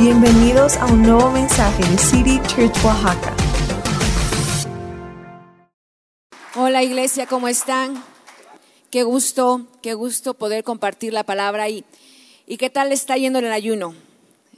[0.00, 3.36] Bienvenidos a un nuevo mensaje de City Church Oaxaca.
[6.56, 8.02] Hola iglesia, ¿cómo están?
[8.90, 11.84] Qué gusto, qué gusto poder compartir la palabra y,
[12.46, 13.94] y qué tal está yendo el ayuno.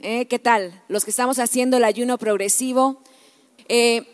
[0.01, 0.27] ¿Eh?
[0.27, 0.81] ¿Qué tal?
[0.87, 3.01] Los que estamos haciendo el ayuno progresivo.
[3.67, 4.07] Eh,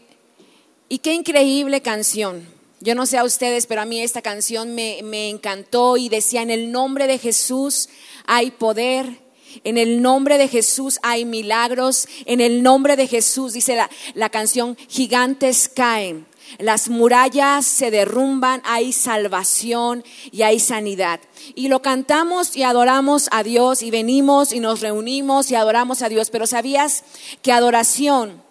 [0.90, 2.44] y qué increíble canción.
[2.80, 6.42] Yo no sé a ustedes, pero a mí esta canción me, me encantó y decía,
[6.42, 7.88] en el nombre de Jesús
[8.26, 9.29] hay poder,
[9.64, 12.08] en el nombre de Jesús hay milagros.
[12.26, 16.26] En el nombre de Jesús, dice la, la, canción, gigantes caen.
[16.58, 21.20] Las murallas se derrumban, hay salvación y hay sanidad.
[21.54, 26.10] Y lo cantamos y adoramos a Dios y venimos y nos reunimos y adoramos a
[26.10, 26.32] Dios.
[26.32, 27.04] Pero ¿sabías
[27.44, 28.42] que adoración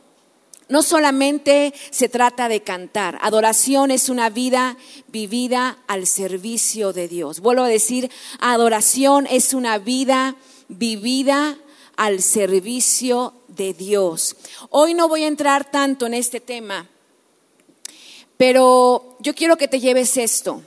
[0.68, 3.18] no solamente se trata de cantar?
[3.20, 4.76] Adoración es una vida
[5.08, 7.40] vivida al servicio de Dios.
[7.40, 10.36] Vuelvo a decir, adoración es una vida
[10.68, 11.58] vivida
[11.96, 14.36] al servicio de Dios.
[14.70, 16.88] Hoy no voy a entrar tanto en este tema,
[18.36, 20.62] pero yo quiero que te lleves esto.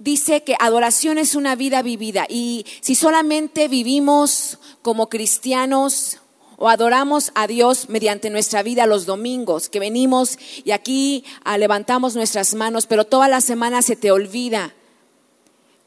[0.00, 6.18] Dice que adoración es una vida vivida y si solamente vivimos como cristianos
[6.56, 11.24] o adoramos a Dios mediante nuestra vida los domingos, que venimos y aquí
[11.56, 14.74] levantamos nuestras manos, pero toda la semana se te olvida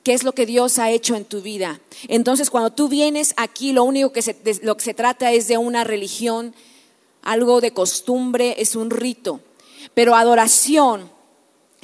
[0.04, 1.80] qué es lo que Dios ha hecho en tu vida.
[2.08, 5.58] Entonces, cuando tú vienes aquí, lo único que se, lo que se trata es de
[5.58, 6.56] una religión,
[7.22, 9.42] algo de costumbre, es un rito.
[9.94, 11.10] Pero adoración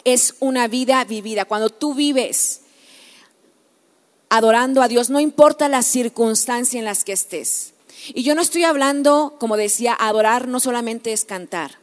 [0.04, 1.46] es una vida vivida.
[1.46, 2.62] Cuando tú vives
[4.30, 7.74] adorando a Dios, no importa la circunstancia en las que estés.
[8.14, 11.80] Y yo no estoy hablando, como decía, adorar no solamente es cantar.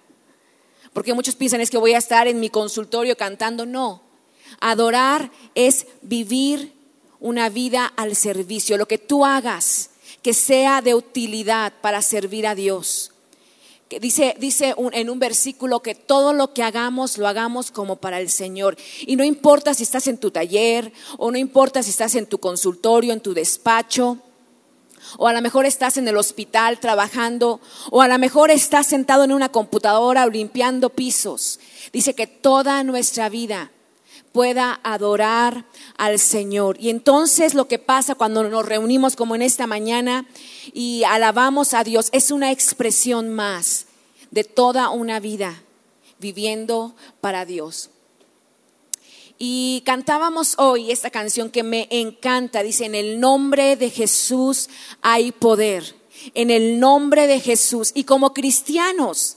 [0.92, 3.66] Porque muchos piensan es que voy a estar en mi consultorio cantando.
[3.66, 4.00] No,
[4.60, 6.72] Adorar es vivir
[7.20, 9.90] una vida al servicio, lo que tú hagas
[10.24, 13.12] que sea de utilidad para servir a Dios.
[13.90, 18.20] Que dice dice en un versículo que todo lo que hagamos lo hagamos como para
[18.20, 18.78] el Señor.
[19.06, 22.38] Y no importa si estás en tu taller o no importa si estás en tu
[22.38, 24.16] consultorio, en tu despacho,
[25.18, 29.24] o a lo mejor estás en el hospital trabajando, o a lo mejor estás sentado
[29.24, 31.60] en una computadora o limpiando pisos.
[31.92, 33.70] Dice que toda nuestra vida
[34.34, 35.64] pueda adorar
[35.96, 36.76] al Señor.
[36.80, 40.26] Y entonces lo que pasa cuando nos reunimos como en esta mañana
[40.72, 43.86] y alabamos a Dios es una expresión más
[44.32, 45.62] de toda una vida
[46.18, 47.90] viviendo para Dios.
[49.38, 54.68] Y cantábamos hoy esta canción que me encanta, dice, en el nombre de Jesús
[55.00, 55.94] hay poder,
[56.34, 57.92] en el nombre de Jesús.
[57.94, 59.36] Y como cristianos,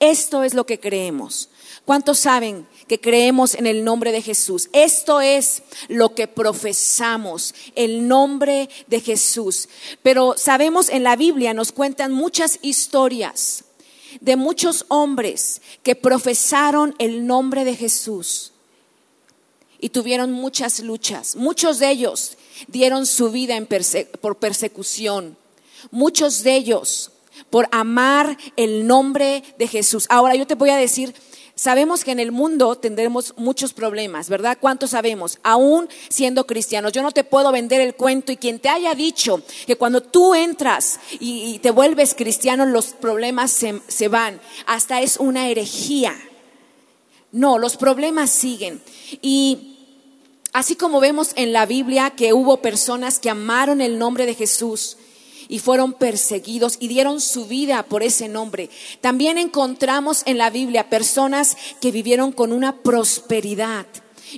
[0.00, 1.50] esto es lo que creemos.
[1.84, 4.68] ¿Cuántos saben que creemos en el nombre de Jesús?
[4.72, 9.68] Esto es lo que profesamos, el nombre de Jesús.
[10.02, 13.64] Pero sabemos en la Biblia nos cuentan muchas historias
[14.20, 18.52] de muchos hombres que profesaron el nombre de Jesús
[19.80, 21.36] y tuvieron muchas luchas.
[21.36, 23.56] Muchos de ellos dieron su vida
[24.20, 25.36] por persecución.
[25.90, 27.12] Muchos de ellos
[27.50, 30.06] por amar el nombre de Jesús.
[30.08, 31.14] Ahora yo te voy a decir
[31.58, 34.58] Sabemos que en el mundo tendremos muchos problemas, ¿verdad?
[34.60, 35.40] ¿Cuántos sabemos?
[35.42, 36.92] Aún siendo cristianos.
[36.92, 40.36] Yo no te puedo vender el cuento y quien te haya dicho que cuando tú
[40.36, 44.40] entras y, te vuelves cristiano los problemas se, se van.
[44.66, 46.14] Hasta es una herejía.
[47.32, 48.80] No, los problemas siguen.
[49.20, 49.78] Y
[50.52, 54.96] así como vemos en la Biblia que hubo personas que amaron el nombre de Jesús,
[55.48, 58.68] y fueron perseguidos y dieron su vida por ese nombre.
[59.00, 63.86] También encontramos en la Biblia personas que vivieron con una prosperidad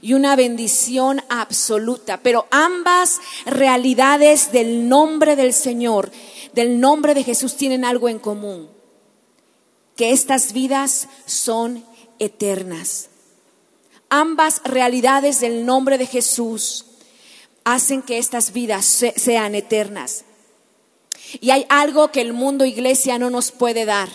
[0.00, 2.20] y una bendición absoluta.
[2.22, 6.10] Pero ambas realidades del nombre del Señor,
[6.52, 8.70] del nombre de Jesús, tienen algo en común,
[9.96, 11.84] que estas vidas son
[12.18, 13.08] eternas.
[14.08, 16.86] Ambas realidades del nombre de Jesús
[17.64, 20.24] hacen que estas vidas sean eternas.
[21.40, 24.08] Y hay algo que el mundo iglesia no nos puede dar.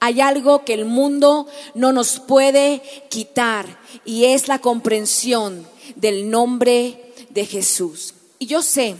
[0.00, 3.66] Hay algo que el mundo no nos puede quitar
[4.04, 5.66] y es la comprensión
[5.96, 8.14] del nombre de Jesús.
[8.38, 8.96] Y yo sé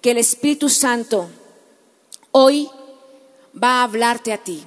[0.00, 1.28] que el Espíritu Santo
[2.32, 2.68] hoy
[3.62, 4.62] va a hablarte a ti.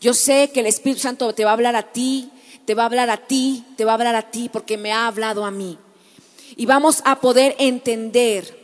[0.00, 2.30] Yo sé que el Espíritu Santo te va a hablar a ti,
[2.64, 5.06] te va a hablar a ti, te va a hablar a ti porque me ha
[5.06, 5.78] hablado a mí.
[6.56, 8.63] Y vamos a poder entender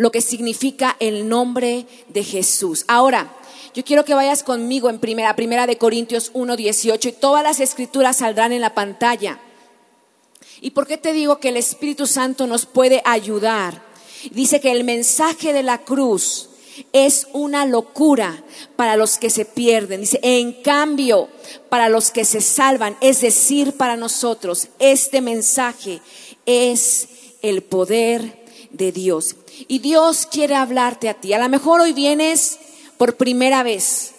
[0.00, 2.86] lo que significa el nombre de Jesús.
[2.88, 3.30] Ahora,
[3.74, 8.16] yo quiero que vayas conmigo en primera, primera de Corintios 1.18 y todas las escrituras
[8.16, 9.38] saldrán en la pantalla.
[10.62, 13.82] ¿Y por qué te digo que el Espíritu Santo nos puede ayudar?
[14.30, 16.48] Dice que el mensaje de la cruz
[16.94, 18.42] es una locura
[18.76, 20.00] para los que se pierden.
[20.00, 21.28] Dice, en cambio,
[21.68, 26.00] para los que se salvan, es decir, para nosotros, este mensaje
[26.46, 27.06] es
[27.42, 29.36] el poder de Dios.
[29.68, 31.32] Y Dios quiere hablarte a ti.
[31.32, 32.58] A lo mejor hoy vienes
[32.98, 34.12] por primera vez.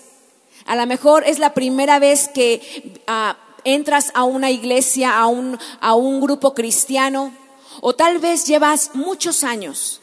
[0.65, 5.57] A lo mejor es la primera vez que ah, entras a una iglesia, a un,
[5.79, 7.33] a un grupo cristiano,
[7.81, 10.01] o tal vez llevas muchos años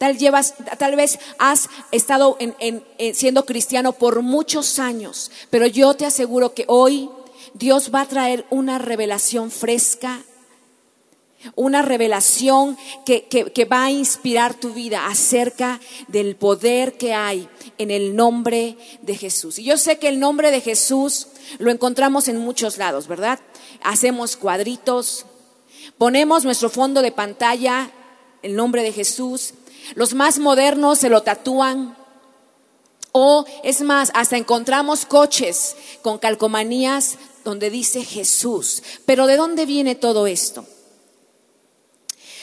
[0.00, 2.38] Tal, llevas, tal vez has estado
[3.12, 7.10] siendo cristiano por muchos años, pero yo te aseguro que hoy
[7.52, 10.22] Dios va a traer una revelación fresca,
[11.54, 17.48] una revelación que, que, va a inspirar tu vida acerca del poder que hay
[17.78, 19.58] en el nombre de Jesús.
[19.58, 21.28] Y yo sé que el nombre de Jesús
[21.58, 23.40] lo encontramos en muchos lados, ¿verdad?
[23.82, 25.26] Hacemos cuadritos,
[25.98, 27.90] ponemos nuestro fondo de pantalla,
[28.42, 29.54] el nombre de Jesús,
[29.94, 31.96] los más modernos se lo tatúan.
[33.12, 38.82] O es más, hasta encontramos coches con calcomanías donde dice Jesús.
[39.04, 40.64] Pero ¿de dónde viene todo esto?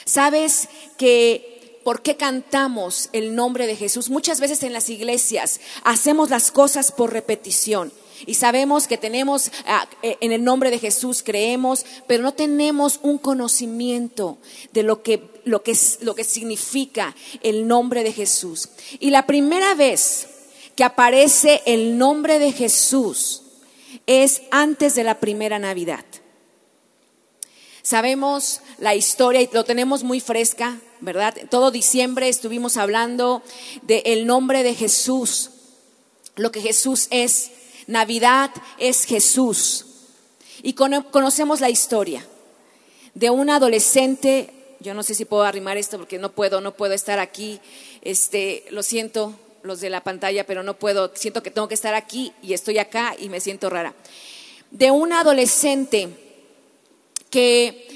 [0.08, 4.08] ¿Sabes que por qué cantamos el nombre de Jesús?
[4.08, 7.92] Muchas veces en las iglesias hacemos las cosas por repetición.
[8.24, 13.00] Y sabemos que tenemos, ah, eh, en el nombre de Jesús creemos, pero no tenemos
[13.02, 14.38] un conocimiento
[14.72, 18.70] de lo que, lo que, lo que significa el nombre de Jesús.
[19.00, 20.26] Y la primera vez
[20.74, 23.42] que aparece el nombre de Jesús
[24.06, 26.06] es antes de la primera Navidad.
[27.88, 31.34] Sabemos la historia y lo tenemos muy fresca, ¿verdad?
[31.48, 33.42] Todo diciembre estuvimos hablando
[33.80, 35.48] del nombre de Jesús,
[36.36, 37.50] lo que Jesús es.
[37.86, 39.86] Navidad es Jesús.
[40.62, 42.26] Y conocemos la historia
[43.14, 46.92] de un adolescente, yo no sé si puedo arrimar esto porque no puedo, no puedo
[46.92, 47.58] estar aquí,
[48.02, 49.32] este, lo siento
[49.62, 52.76] los de la pantalla, pero no puedo, siento que tengo que estar aquí y estoy
[52.76, 53.94] acá y me siento rara.
[54.70, 56.27] De un adolescente
[57.30, 57.86] que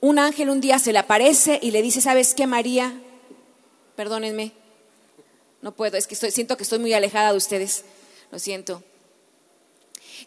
[0.00, 3.00] un ángel un día se le aparece y le dice, ¿sabes qué, María?
[3.96, 4.52] Perdónenme,
[5.60, 7.84] no puedo, es que siento que estoy muy alejada de ustedes
[8.30, 8.82] lo siento.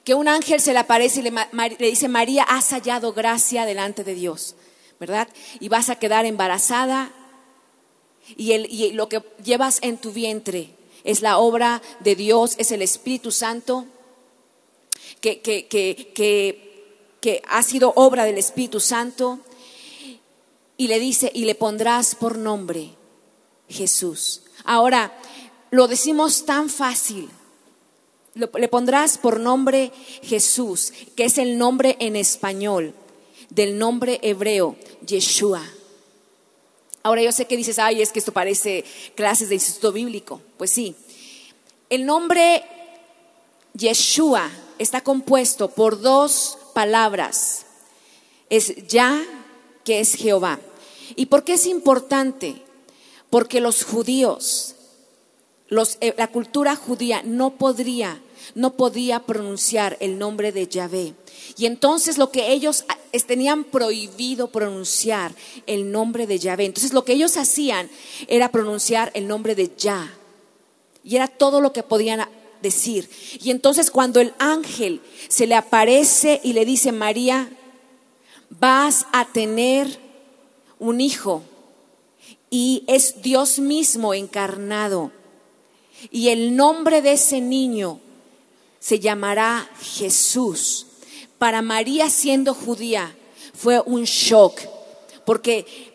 [0.03, 4.15] Que un ángel se le aparece y le, dice, María, has hallado gracia delante de
[4.15, 4.55] Dios,
[4.99, 5.27] ¿verdad?
[5.59, 7.11] Y vas a quedar embarazada
[8.35, 10.69] y, y lo que llevas en tu vientre
[11.03, 13.85] es la obra de Dios, es el Espíritu Santo,
[15.19, 16.70] que, que, que, que,
[17.47, 19.39] ha sido obra del Espíritu Santo.
[20.77, 22.95] Y le dice, y le pondrás por nombre
[23.69, 24.41] Jesús.
[24.63, 25.15] Ahora,
[25.69, 27.29] lo decimos tan fácil,
[28.33, 29.91] le pondrás por nombre
[30.23, 32.93] Jesús, que es el nombre en español
[33.51, 34.75] del nombre hebreo,
[35.05, 35.61] Yeshua.
[37.03, 38.85] Ahora yo sé que dices, ay, es que esto parece
[39.15, 40.41] clases de instituto bíblico.
[40.57, 40.95] Pues sí.
[41.89, 42.63] El nombre
[43.73, 47.65] Yeshua está compuesto por dos palabras.
[48.49, 49.23] Es Ya,
[49.83, 50.59] que es Jehová.
[51.15, 52.61] ¿Y por qué es importante?
[53.29, 54.75] Porque los judíos
[56.01, 58.21] eh, la cultura judía no podría,
[58.55, 61.13] no podía pronunciar el nombre de Yahvé.
[61.57, 65.33] Y entonces lo que ellos ah, tenían prohibido pronunciar
[65.67, 66.65] el nombre de Yahvé.
[66.65, 67.89] Entonces lo que ellos hacían
[68.27, 70.13] era pronunciar el nombre de Yah.
[71.05, 72.27] Y era todo lo que podían
[72.61, 73.09] decir.
[73.41, 77.49] Y entonces cuando el ángel se le aparece y le dice, María,
[78.49, 79.99] vas a tener
[80.79, 81.43] un hijo.
[82.49, 85.11] Y es Dios mismo encarnado.
[86.11, 87.99] Y el nombre de ese niño
[88.79, 90.87] se llamará Jesús.
[91.37, 93.15] Para María siendo judía
[93.53, 94.59] fue un shock,
[95.25, 95.90] porque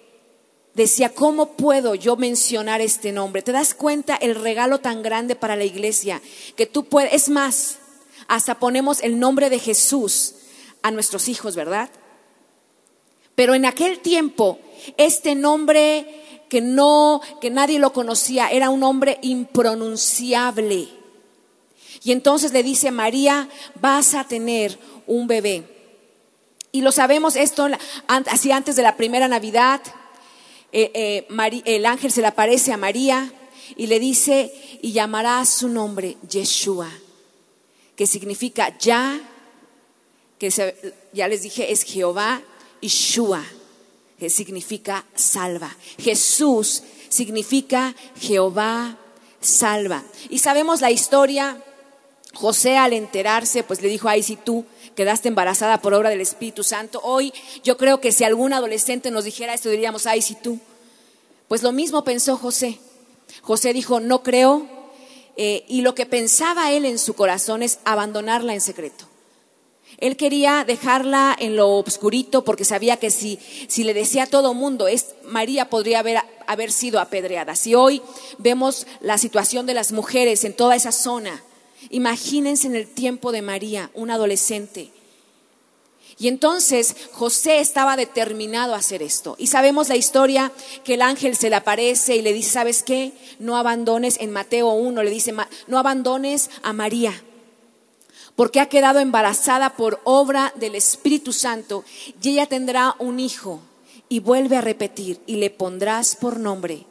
[0.77, 3.41] decía, ¿cómo puedo yo mencionar este nombre?
[3.41, 6.21] ¿Te das cuenta el regalo tan grande para la iglesia?
[6.55, 7.79] Que tú puedes, es más,
[8.29, 10.35] hasta ponemos el nombre de Jesús
[10.83, 11.89] a nuestros hijos, ¿verdad?
[13.35, 14.59] Pero en aquel tiempo,
[14.99, 20.89] este nombre que no, que nadie lo conocía, era un hombre impronunciable.
[22.05, 23.49] Y entonces le dice, María,
[23.81, 25.65] vas a tener un bebé.
[26.71, 27.67] Y lo sabemos esto
[28.07, 29.81] así antes de la primera Navidad.
[30.79, 33.33] Eh, eh, el ángel se le aparece a María
[33.77, 34.53] y le dice,
[34.83, 36.91] y llamará su nombre Yeshua,
[37.97, 39.19] que significa ya,
[40.39, 40.51] que
[41.15, 42.43] ya les dije, es Jehová
[42.83, 43.43] y Shua
[44.19, 45.75] que significa salva.
[45.99, 48.99] Jesús significa Jehová
[49.41, 50.03] salva.
[50.29, 51.63] Y sabemos la historia.
[52.35, 54.67] José al enterarse, pues le dijo, ay, si tú
[54.97, 59.25] quedaste embarazada por obra del Espíritu Santo, hoy yo creo que si algún adolescente nos
[59.25, 60.59] dijera esto, diríamos, ay, si tú.
[61.47, 62.81] Pues lo mismo pensó José.
[63.43, 64.67] José dijo, no creo,
[65.37, 69.05] eh, y lo que pensaba él en su corazón es abandonarla en secreto.
[69.99, 73.39] Él quería dejarla en lo obscurito porque sabía que si,
[73.69, 77.55] si le decía a todo mundo, es, María podría haber, haber sido apedreada.
[77.55, 78.03] Si hoy
[78.39, 81.43] vemos la situación de las mujeres en toda esa zona,
[81.91, 84.91] imagínense en el tiempo de María, una adolescente.
[86.19, 89.37] Y entonces José estaba determinado a hacer esto.
[89.39, 90.51] Y sabemos la historia
[90.85, 93.13] que el ángel se le aparece y le dice, ¿sabes qué?
[93.39, 95.35] No abandones, en Mateo 1 le dice,
[95.67, 97.23] no abandones a María
[98.37, 101.85] porque ha quedado embarazada por obra del Espíritu Santo
[102.23, 103.61] y ella tendrá un hijo.
[104.09, 106.87] Y vuelve a repetir, y le pondrás por nombre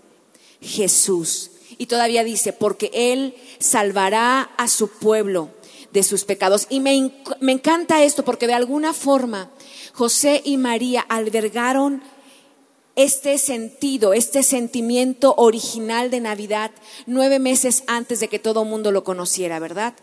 [0.59, 1.51] Jesús.
[1.77, 5.49] Y todavía dice, porque Él salvará a su pueblo
[5.91, 6.67] de sus pecados.
[6.69, 9.49] Y me, me encanta esto porque de alguna forma
[9.93, 12.03] José y María albergaron
[12.95, 16.71] este sentido, este sentimiento original de Navidad
[17.05, 19.93] nueve meses antes de que todo el mundo lo conociera, ¿verdad?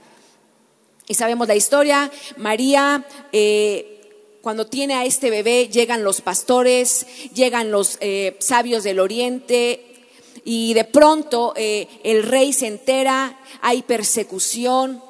[1.09, 7.71] Y sabemos la historia, María, eh, cuando tiene a este bebé, llegan los pastores, llegan
[7.71, 9.92] los eh, sabios del oriente,
[10.45, 15.03] y de pronto eh, el rey se entera, hay persecución,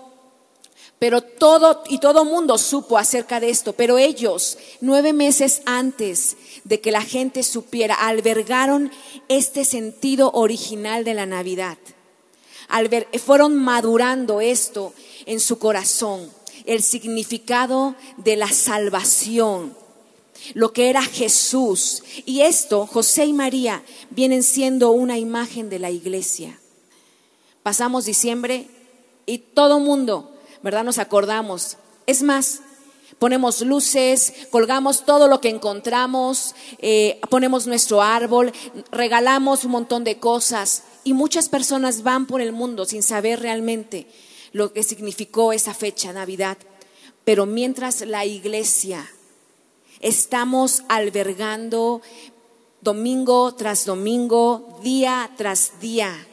[0.99, 6.81] pero todo y todo mundo supo acerca de esto, pero ellos, nueve meses antes de
[6.81, 8.93] que la gente supiera, albergaron
[9.29, 11.79] este sentido original de la Navidad.
[13.19, 14.95] fueron madurando esto
[15.27, 16.31] en su corazón
[16.67, 19.77] el significado de la salvación,
[20.55, 22.03] lo que era Jesús.
[22.27, 26.59] Y esto, José y María, vienen siendo una imagen de la iglesia.
[27.63, 28.69] Pasamos diciembre
[29.27, 30.31] y todo mundo,
[30.63, 30.85] ¿verdad?
[30.85, 31.77] Nos acordamos.
[32.07, 32.61] Es más,
[33.19, 38.53] ponemos luces, colgamos todo lo que encontramos, eh, ponemos nuestro árbol,
[38.91, 44.09] regalamos un montón de cosas y muchas personas van por el mundo sin saber realmente
[44.53, 46.59] lo que significó esa fecha, Navidad.
[47.25, 49.09] Pero mientras la iglesia
[50.03, 52.03] estamos albergando
[52.81, 56.27] domingo tras domingo, día tras día,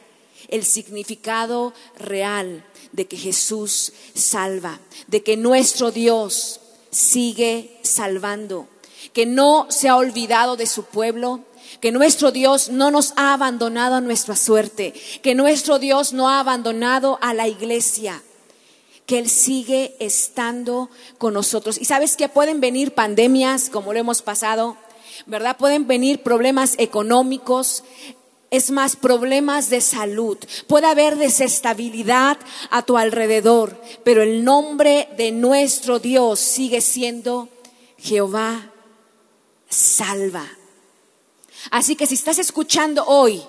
[0.50, 6.60] el significado real de que Jesús salva, de que nuestro Dios
[6.90, 8.68] sigue salvando,
[9.14, 11.42] que no se ha olvidado de su pueblo,
[11.82, 16.40] que nuestro Dios no nos ha abandonado a nuestra suerte, que nuestro Dios no ha
[16.40, 18.24] abandonado a la iglesia,
[19.10, 20.88] que Él sigue estando
[21.18, 21.82] con nosotros.
[21.82, 24.78] Y sabes que pueden venir pandemias como lo hemos pasado,
[25.26, 25.58] ¿verdad?
[25.58, 27.84] Pueden venir problemas económicos,
[28.52, 30.38] es más, problemas de salud.
[30.68, 32.38] Puede haber desestabilidad
[32.70, 37.50] a tu alrededor, pero el nombre de nuestro Dios sigue siendo
[37.98, 38.72] Jehová
[39.70, 40.48] salva.
[41.72, 43.42] Así que si estás escuchando hoy,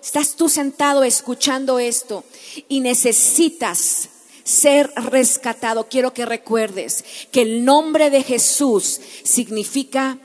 [0.00, 2.22] estás tú sentado escuchando esto
[2.68, 4.10] y necesitas
[4.48, 10.18] ser rescatado, quiero que recuerdes que el nombre de Jesús significa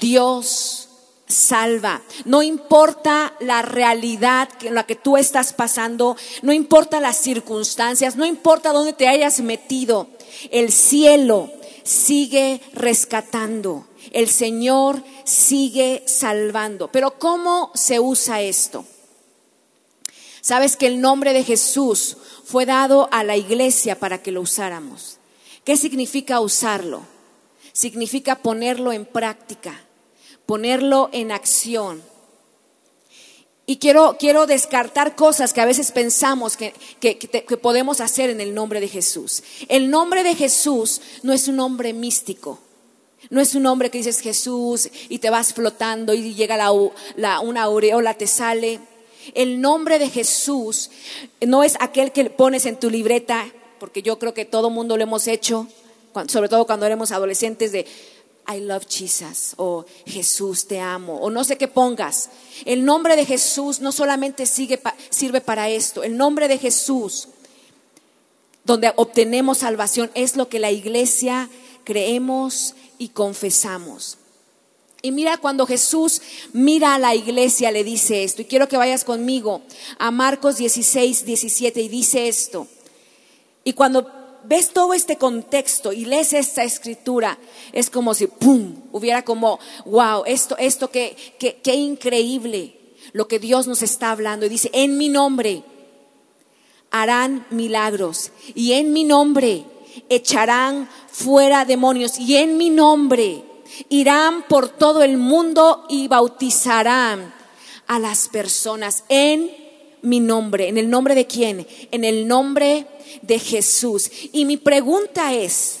[0.00, 0.88] Dios
[1.28, 2.02] salva.
[2.24, 8.24] No importa la realidad en la que tú estás pasando, no importa las circunstancias, no
[8.24, 10.08] importa dónde te hayas metido,
[10.50, 11.50] el cielo
[11.84, 13.86] sigue rescatando.
[14.12, 16.88] El Señor sigue salvando.
[16.90, 18.86] Pero ¿cómo se usa esto?
[20.46, 22.16] Sabes que el nombre de Jesús
[22.46, 25.18] fue dado a la iglesia para que lo usáramos.
[25.64, 27.02] ¿Qué significa usarlo?
[27.72, 29.84] Significa ponerlo en práctica,
[30.46, 32.00] ponerlo en acción.
[33.66, 37.16] Y quiero, quiero descartar cosas que a veces pensamos que, que,
[37.56, 39.42] podemos hacer en el nombre de Jesús.
[39.68, 42.60] El nombre de Jesús no es un nombre místico.
[43.28, 46.70] No es un nombre que dices Jesús y te vas flotando y llega la,
[47.40, 48.78] una aureola, te sale.
[49.34, 50.90] El nombre de Jesús
[51.40, 53.46] no es aquel que pones en tu libreta,
[53.78, 55.66] porque yo creo que todo mundo lo hemos hecho,
[56.28, 57.86] sobre todo cuando éramos adolescentes de
[58.48, 62.30] I love Jesus o Jesús te amo o no sé qué pongas.
[62.64, 67.28] El nombre de Jesús no solamente sirve para esto, el nombre de Jesús
[68.64, 71.48] donde obtenemos salvación es lo que la iglesia
[71.84, 74.18] creemos y confesamos.
[75.06, 76.20] Y mira cuando Jesús
[76.52, 78.42] mira a la iglesia, le dice esto.
[78.42, 79.62] Y quiero que vayas conmigo
[80.00, 82.66] a Marcos 16, 17 y dice esto.
[83.62, 84.10] Y cuando
[84.42, 87.38] ves todo este contexto y lees esta escritura,
[87.72, 92.74] es como si, ¡pum!, hubiera como, wow, esto, esto, qué, qué, qué increíble
[93.12, 94.44] lo que Dios nos está hablando.
[94.44, 95.62] Y dice, en mi nombre
[96.90, 99.66] harán milagros y en mi nombre
[100.08, 103.45] echarán fuera demonios y en mi nombre
[103.88, 107.34] irán por todo el mundo y bautizarán
[107.86, 109.50] a las personas en
[110.02, 110.68] mi nombre.
[110.68, 111.66] ¿En el nombre de quién?
[111.90, 112.86] En el nombre
[113.22, 114.10] de Jesús.
[114.32, 115.80] Y mi pregunta es,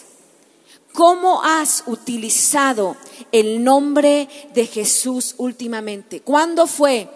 [0.92, 2.96] ¿cómo has utilizado
[3.32, 6.20] el nombre de Jesús últimamente?
[6.20, 7.08] ¿Cuándo fue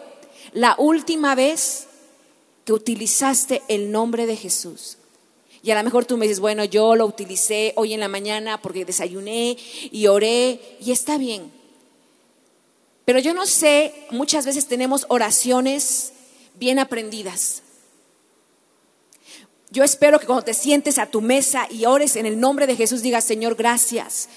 [0.53, 1.87] la última vez
[2.65, 4.99] que utilizaste el nombre de Jesús?
[5.63, 8.61] Y a lo mejor tú me dices, bueno, yo lo utilicé hoy en la mañana
[8.63, 9.57] porque desayuné
[9.91, 11.53] y oré y está bien.
[13.05, 16.13] Pero yo no sé, muchas veces tenemos oraciones
[16.55, 17.63] bien aprendidas.
[19.71, 22.77] Yo espero que cuando te sientes a tu mesa y ores en el nombre de
[22.77, 24.29] Jesús digas, Señor, gracias,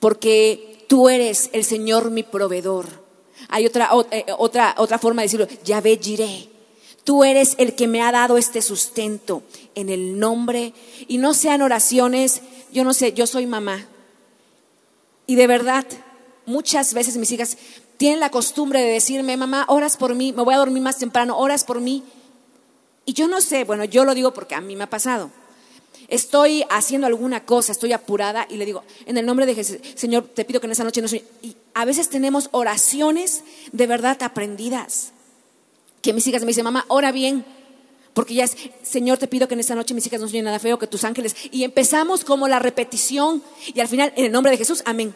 [0.00, 2.86] porque tú eres el Señor mi proveedor.
[3.48, 6.51] Hay otra, eh, otra, otra forma de decirlo, Yahvé Jireh.
[7.04, 9.42] Tú eres el que me ha dado este sustento
[9.74, 10.72] en el nombre.
[11.08, 12.42] Y no sean oraciones,
[12.72, 13.86] yo no sé, yo soy mamá.
[15.26, 15.86] Y de verdad,
[16.46, 17.56] muchas veces mis hijas
[17.96, 21.38] tienen la costumbre de decirme, mamá, oras por mí, me voy a dormir más temprano,
[21.38, 22.02] oras por mí.
[23.04, 25.30] Y yo no sé, bueno, yo lo digo porque a mí me ha pasado.
[26.08, 30.24] Estoy haciendo alguna cosa, estoy apurada y le digo, en el nombre de Jesús, Señor,
[30.34, 31.24] te pido que en esa noche no soy.
[31.42, 33.42] Y a veces tenemos oraciones
[33.72, 35.12] de verdad aprendidas
[36.02, 37.44] que mis hijas me dicen, mamá, ora bien,
[38.14, 40.58] porque ya es, Señor, te pido que en esta noche mis hijas no sueñen nada
[40.58, 41.34] feo, que tus ángeles.
[41.50, 43.42] Y empezamos como la repetición
[43.72, 45.14] y al final, en el nombre de Jesús, amén.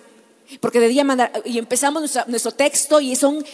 [0.60, 3.44] Porque de día mandar, y empezamos nuestro, texto y son,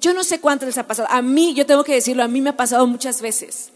[0.00, 1.08] yo no sé cuánto les ha pasado.
[1.10, 3.70] A mí, yo tengo que decirlo, a mí me ha pasado muchas veces.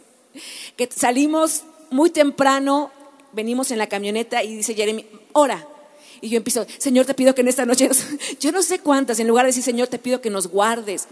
[0.77, 2.91] Que salimos muy temprano,
[3.33, 5.67] venimos en la camioneta y dice Jeremy, ora.
[6.23, 7.91] Y yo empiezo, Señor, te pido que en esta noche,
[8.41, 11.09] yo no sé cuántas, en lugar de decir, Señor, te pido que nos guardes,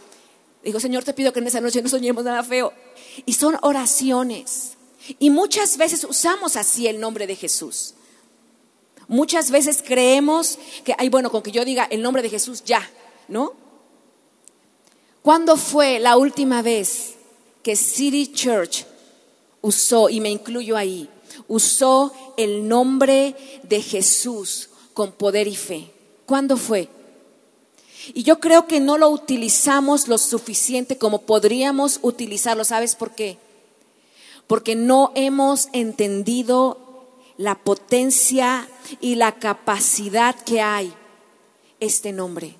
[0.62, 2.72] Digo, Señor, te pido que en esa noche no soñemos nada feo.
[3.24, 4.72] Y son oraciones.
[5.18, 7.94] Y muchas veces usamos así el nombre de Jesús.
[9.08, 12.88] Muchas veces creemos que, ay, bueno, con que yo diga el nombre de Jesús, ya,
[13.26, 13.54] ¿no?
[15.22, 17.14] ¿Cuándo fue la última vez
[17.62, 18.86] que City Church
[19.62, 21.08] usó, y me incluyo ahí,
[21.48, 25.90] usó el nombre de Jesús con poder y fe?
[26.24, 26.88] ¿Cuándo fue?
[28.14, 32.64] Y yo creo que no lo utilizamos lo suficiente como podríamos utilizarlo.
[32.64, 33.38] ¿Sabes por qué?
[34.46, 36.78] Porque no hemos entendido
[37.36, 38.68] la potencia
[39.00, 40.92] y la capacidad que hay
[41.78, 42.56] este nombre.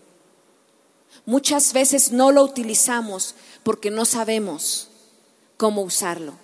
[1.27, 4.89] Muchas veces no lo utilizamos porque no sabemos
[5.57, 6.35] cómo usarlo.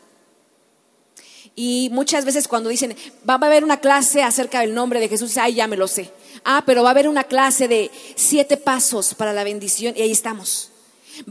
[1.59, 2.95] Y muchas veces cuando dicen,
[3.29, 6.12] va a haber una clase acerca del nombre de Jesús, ay, ya me lo sé.
[6.45, 10.12] Ah, pero va a haber una clase de siete pasos para la bendición y ahí
[10.12, 10.71] estamos.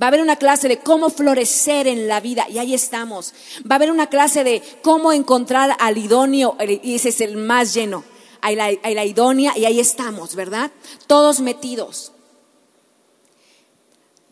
[0.01, 3.35] Va a haber una clase de cómo florecer en la vida y ahí estamos.
[3.69, 7.75] Va a haber una clase de cómo encontrar al idóneo y ese es el más
[7.75, 8.03] lleno.
[8.41, 10.71] La, hay la idónea y ahí estamos, ¿verdad?
[11.05, 12.13] Todos metidos.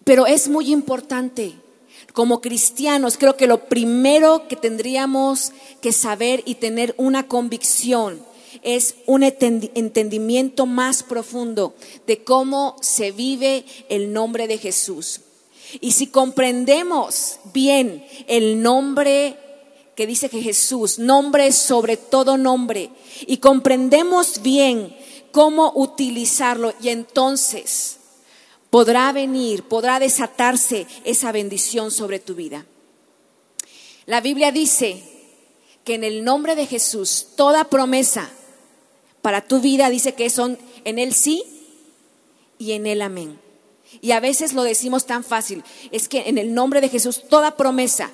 [0.04, 1.54] Pero es muy importante
[2.14, 8.24] como cristianos, creo que lo primero que tendríamos que saber y tener una convicción
[8.62, 11.74] es un entendimiento más profundo
[12.06, 15.22] de cómo se vive el nombre de Jesús.
[15.82, 19.38] Y si comprendemos bien el nombre
[19.96, 22.92] que dice que Jesús, nombre sobre todo nombre,
[23.26, 24.96] y comprendemos bien
[25.32, 27.98] cómo utilizarlo, y entonces
[28.74, 32.66] podrá venir, podrá desatarse esa bendición sobre tu vida.
[34.08, 35.04] La Biblia dice
[35.84, 38.32] que en el nombre de Jesús toda promesa
[39.22, 41.44] para tu vida dice que son en él sí
[42.58, 43.40] y en él amén.
[44.02, 47.56] Y a veces lo decimos tan fácil, es que en el nombre de Jesús toda
[47.56, 48.10] promesa,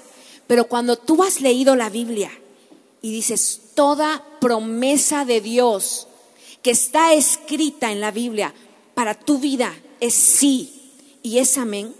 [0.45, 2.31] pero cuando tú has leído la Biblia
[3.01, 6.09] y dices toda promesa de Dios
[6.61, 8.53] que está escrita en la Biblia
[8.93, 11.93] para tu vida, es sí y es amén?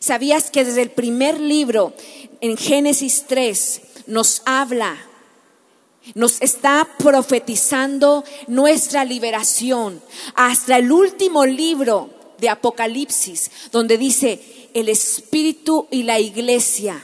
[0.00, 1.92] ¿Sabías que desde el primer libro,
[2.40, 4.96] en Génesis 3, nos habla,
[6.14, 10.00] nos está profetizando nuestra liberación,
[10.34, 17.02] hasta el último libro de Apocalipsis, donde dice, el Espíritu y la iglesia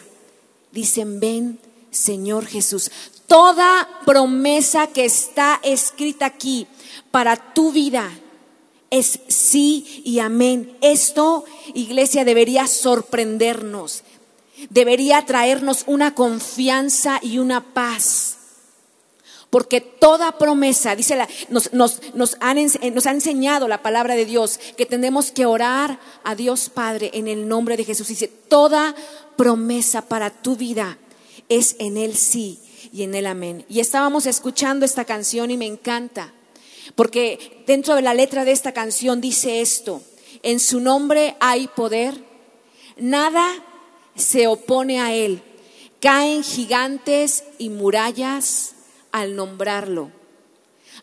[0.70, 1.58] dicen, ven
[1.90, 2.90] Señor Jesús.
[3.26, 6.66] Toda promesa que está escrita aquí
[7.10, 8.10] para tu vida
[8.94, 10.76] es sí y amén.
[10.80, 14.04] Esto, iglesia, debería sorprendernos,
[14.70, 18.36] debería traernos una confianza y una paz.
[19.50, 21.70] Porque toda promesa, dice la, nos,
[22.40, 22.58] han,
[22.92, 27.28] nos ha enseñado la palabra de Dios que tenemos que orar a Dios Padre en
[27.28, 28.08] el nombre de Jesús.
[28.08, 28.94] Dice, toda
[29.36, 30.98] promesa para tu vida
[31.48, 32.60] es en el sí
[32.92, 33.64] y en el amén.
[33.68, 36.32] Y estábamos escuchando esta canción y me encanta.
[36.94, 40.02] Porque dentro de la letra de esta canción dice esto,
[40.42, 42.22] en su nombre hay poder,
[42.96, 43.52] Nada
[44.14, 45.42] se opone a Él.
[46.00, 48.74] Caen gigantes y murallas
[49.10, 50.10] al nombrarlo.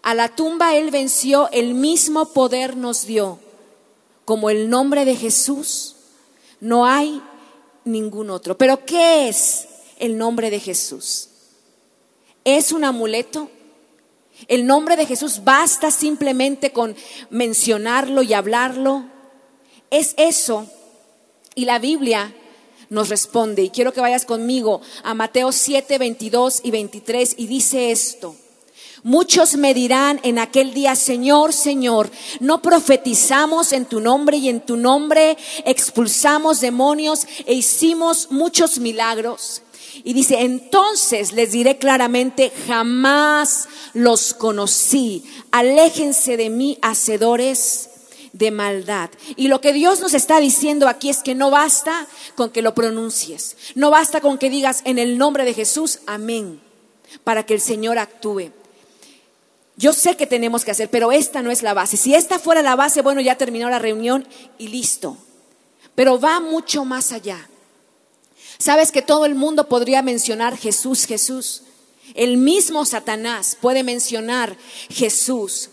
[0.02, 3.39] A la tumba Él venció, el mismo poder nos dio.
[4.26, 5.96] Como el nombre de Jesús,
[6.60, 7.22] no hay
[7.84, 8.58] ningún otro.
[8.58, 9.67] Pero ¿qué es
[10.00, 11.30] el nombre de Jesús?
[12.46, 13.50] ¿Es un amuleto?
[14.48, 16.96] El nombre de Jesús basta simplemente con
[17.30, 19.06] mencionarlo y hablarlo.
[19.90, 20.68] Es eso.
[21.56, 22.34] Y la Biblia
[22.90, 23.64] nos responde.
[23.64, 28.36] Y quiero que vayas conmigo a Mateo 7, 22 y 23 y dice esto.
[29.04, 34.62] Muchos me dirán en aquel día, Señor, Señor, no profetizamos en tu nombre y en
[34.62, 39.64] tu nombre expulsamos demonios e hicimos muchos milagros.
[40.04, 47.90] Y dice, entonces les diré claramente, jamás los conocí, aléjense de mí, hacedores
[48.34, 49.10] de maldad.
[49.36, 52.74] Y lo que Dios nos está diciendo aquí es que no basta con que lo
[52.74, 56.62] pronuncies, no basta con que digas en el nombre de Jesús, amén,
[57.24, 58.52] para que el Señor actúe.
[59.78, 61.98] Yo sé que tenemos que hacer, pero esta no es la base.
[61.98, 65.18] Si esta fuera la base, bueno, ya terminó la reunión y listo.
[65.96, 67.50] Pero va mucho más allá.
[68.62, 71.63] Sabes que todo el mundo podría mencionar Jesús, Jesús.
[72.13, 74.56] El mismo Satanás puede mencionar
[74.91, 75.71] Jesús,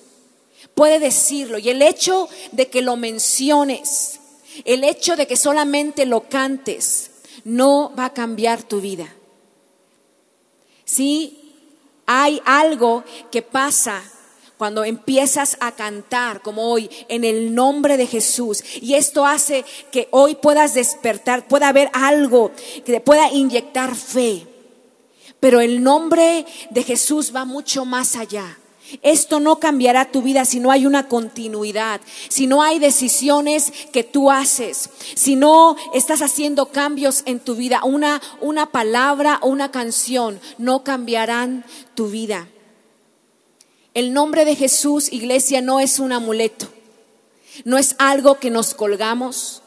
[0.75, 1.59] puede decirlo.
[1.59, 4.21] Y el hecho de que lo menciones,
[4.65, 7.11] el hecho de que solamente lo cantes,
[7.45, 9.15] no va a cambiar tu vida.
[10.87, 11.57] Sí,
[12.07, 14.03] hay algo que pasa
[14.59, 20.09] cuando empiezas a cantar como hoy en el nombre de Jesús y esto hace que
[20.11, 22.51] hoy puedas despertar, pueda haber algo
[22.85, 24.47] que te pueda inyectar fe.
[25.41, 28.59] Pero el nombre de Jesús va mucho más allá.
[29.03, 34.03] Esto no cambiará tu vida si no hay una continuidad, si no hay decisiones que
[34.03, 37.85] tú haces, si no estás haciendo cambios en tu vida.
[37.85, 42.49] Una, una palabra o una canción no cambiarán tu vida.
[43.95, 46.69] El nombre de Jesús, iglesia, no es un amuleto,
[47.65, 49.63] no es algo que nos colgamos,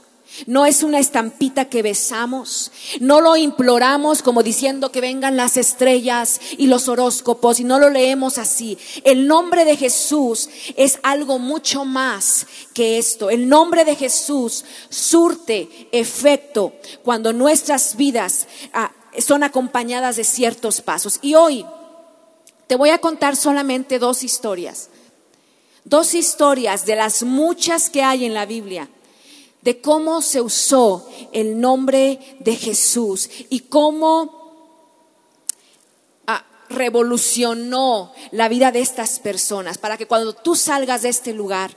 [0.45, 6.39] no es una estampita que besamos, no lo imploramos como diciendo que vengan las estrellas
[6.57, 8.77] y los horóscopos y no lo leemos así.
[9.03, 13.29] El nombre de Jesús es algo mucho más que esto.
[13.29, 21.19] El nombre de Jesús surte efecto cuando nuestras vidas ah, son acompañadas de ciertos pasos.
[21.21, 21.65] Y hoy
[22.71, 24.87] te voy a contar solamente dos historias.
[25.83, 28.87] Dos historias de las muchas que hay en la Biblia,
[29.61, 34.53] de cómo se usó el nombre de Jesús y cómo
[36.27, 41.75] ah, revolucionó la vida de estas personas para que cuando tú salgas de este lugar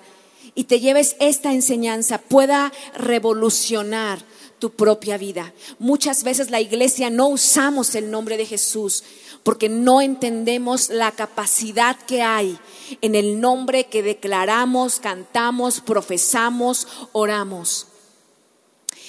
[0.54, 4.24] y te lleves esta enseñanza pueda revolucionar
[4.61, 5.52] tu propia vida.
[5.80, 9.02] Muchas veces la iglesia no usamos el nombre de Jesús
[9.44, 12.59] porque no entendemos la capacidad que hay
[13.02, 17.87] en el nombre que declaramos, cantamos, profesamos, oramos.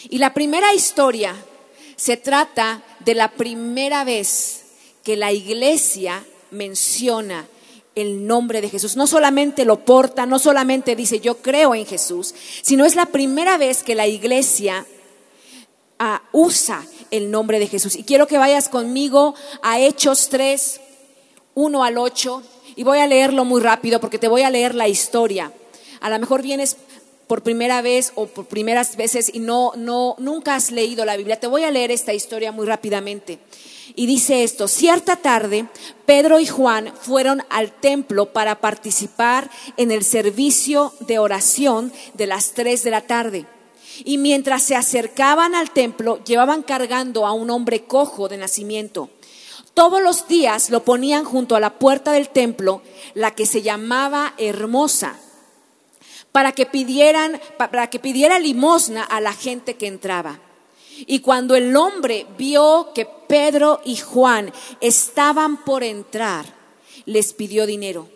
[0.09, 1.35] Y la primera historia
[1.95, 4.65] se trata de la primera vez
[5.03, 7.47] que la iglesia menciona
[7.95, 8.97] el nombre de Jesús.
[8.97, 13.57] No solamente lo porta, no solamente dice yo creo en Jesús, sino es la primera
[13.57, 14.85] vez que la iglesia
[15.97, 16.85] ah, usa
[17.15, 17.95] el nombre de Jesús.
[17.95, 20.81] Y quiero que vayas conmigo a Hechos 3,
[21.55, 22.43] 1 al 8,
[22.75, 25.51] y voy a leerlo muy rápido porque te voy a leer la historia.
[26.01, 26.77] A lo mejor vienes
[27.27, 31.39] por primera vez o por primeras veces y no, no, nunca has leído la Biblia.
[31.39, 33.39] Te voy a leer esta historia muy rápidamente.
[33.95, 35.67] Y dice esto, cierta tarde,
[36.05, 42.51] Pedro y Juan fueron al templo para participar en el servicio de oración de las
[42.51, 43.45] 3 de la tarde.
[44.03, 49.09] Y mientras se acercaban al templo, llevaban cargando a un hombre cojo de nacimiento.
[49.73, 52.81] Todos los días lo ponían junto a la puerta del templo,
[53.13, 55.19] la que se llamaba Hermosa,
[56.31, 60.39] para que pidieran, para que pidiera limosna a la gente que entraba.
[61.07, 66.45] Y cuando el hombre vio que Pedro y Juan estaban por entrar,
[67.05, 68.07] les pidió dinero.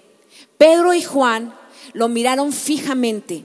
[0.58, 1.54] Pedro y Juan
[1.94, 3.44] lo miraron fijamente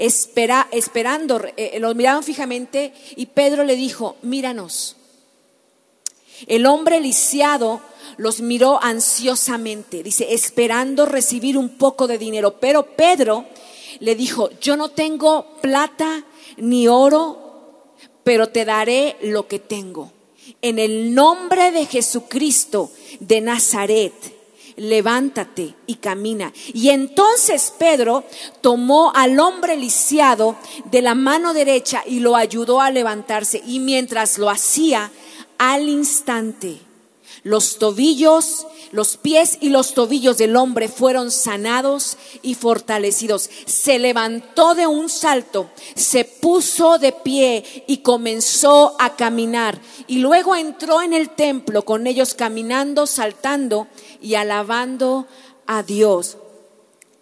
[0.00, 4.96] espera, esperando, eh, los miraban fijamente y Pedro le dijo, míranos.
[6.46, 7.82] El hombre lisiado
[8.16, 12.56] los miró ansiosamente, dice, esperando recibir un poco de dinero.
[12.58, 13.44] Pero Pedro
[14.00, 16.24] le dijo, yo no tengo plata
[16.56, 20.12] ni oro, pero te daré lo que tengo.
[20.62, 24.12] En el nombre de Jesucristo de Nazaret,
[24.80, 26.52] levántate y camina.
[26.72, 28.24] Y entonces Pedro
[28.60, 33.62] tomó al hombre lisiado de la mano derecha y lo ayudó a levantarse.
[33.66, 35.10] Y mientras lo hacía,
[35.58, 36.80] al instante,
[37.42, 43.48] los tobillos, los pies y los tobillos del hombre fueron sanados y fortalecidos.
[43.66, 49.80] Se levantó de un salto, se puso de pie y comenzó a caminar.
[50.06, 53.86] Y luego entró en el templo con ellos caminando, saltando
[54.20, 55.26] y alabando
[55.66, 56.36] a Dios.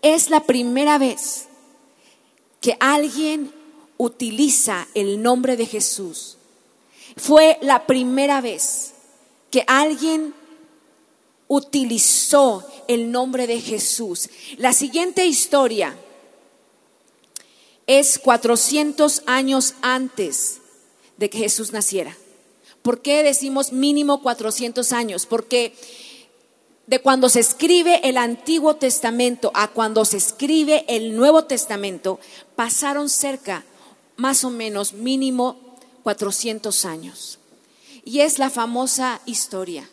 [0.02, 1.46] Es la primera vez
[2.60, 3.52] que alguien
[3.98, 6.38] utiliza el nombre de Jesús.
[7.16, 8.94] Fue la primera vez
[9.50, 10.34] que alguien
[11.48, 14.28] utilizó el nombre de Jesús.
[14.58, 15.96] La siguiente historia
[17.86, 20.58] es 400 años antes
[21.16, 22.16] de que Jesús naciera.
[22.82, 25.26] ¿Por qué decimos mínimo 400 años?
[25.26, 25.74] Porque
[26.86, 32.20] de cuando se escribe el Antiguo Testamento a cuando se escribe el Nuevo Testamento,
[32.56, 33.64] pasaron cerca,
[34.16, 35.56] más o menos, mínimo
[36.02, 37.37] 400 años.
[38.08, 39.86] Y es la famosa historia.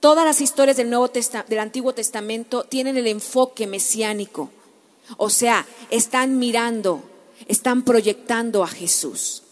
[0.00, 4.50] Todas las historias del, Nuevo del Antiguo Testamento tienen el enfoque mesiánico.
[5.18, 7.02] O sea, están mirando,
[7.46, 9.42] están proyectando a Jesús.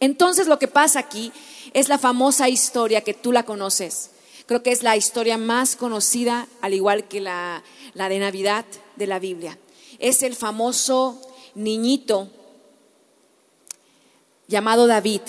[0.00, 1.30] Entonces lo que pasa aquí
[1.74, 4.10] es la famosa historia que tú la conoces.
[4.46, 7.62] Creo que es la historia más conocida, al igual que la,
[7.94, 8.64] la de Navidad
[8.96, 9.56] de la Biblia.
[10.00, 11.22] Es el famoso
[11.54, 12.28] niñito
[14.48, 15.20] llamado David,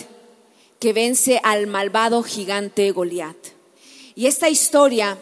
[0.82, 3.38] que vence al malvado gigante Goliat.
[4.16, 5.16] Y esta historia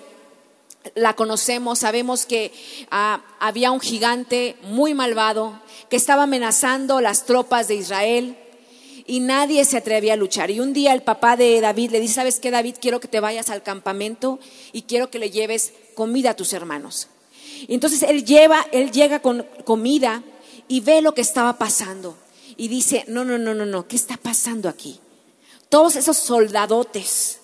[0.95, 2.53] la conocemos, sabemos que
[2.89, 8.37] ah, había un gigante muy malvado que estaba amenazando las tropas de Israel
[9.05, 10.49] y nadie se atrevía a luchar.
[10.49, 12.75] Y un día el papá de David le dice, ¿sabes qué, David?
[12.79, 14.39] Quiero que te vayas al campamento
[14.71, 17.09] y quiero que le lleves comida a tus hermanos.
[17.67, 20.23] Y entonces él lleva, él llega con comida
[20.69, 22.15] y ve lo que estaba pasando
[22.55, 25.01] y dice, no, no, no, no, no, ¿qué está pasando aquí?
[25.69, 27.39] Todos esos soldadotes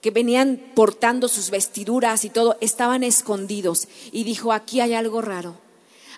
[0.00, 3.88] que venían portando sus vestiduras y todo, estaban escondidos.
[4.12, 5.56] Y dijo, aquí hay algo raro.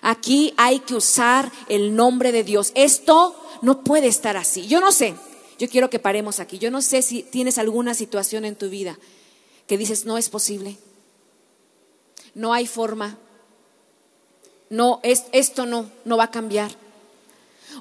[0.01, 2.71] Aquí hay que usar el nombre de Dios.
[2.75, 4.67] Esto no puede estar así.
[4.67, 5.15] Yo no sé,
[5.57, 6.59] yo quiero que paremos aquí.
[6.59, 8.97] Yo no sé si tienes alguna situación en tu vida
[9.65, 10.77] que dices, no es posible.
[12.35, 13.17] No hay forma.
[14.69, 16.71] No, es, esto no, no va a cambiar.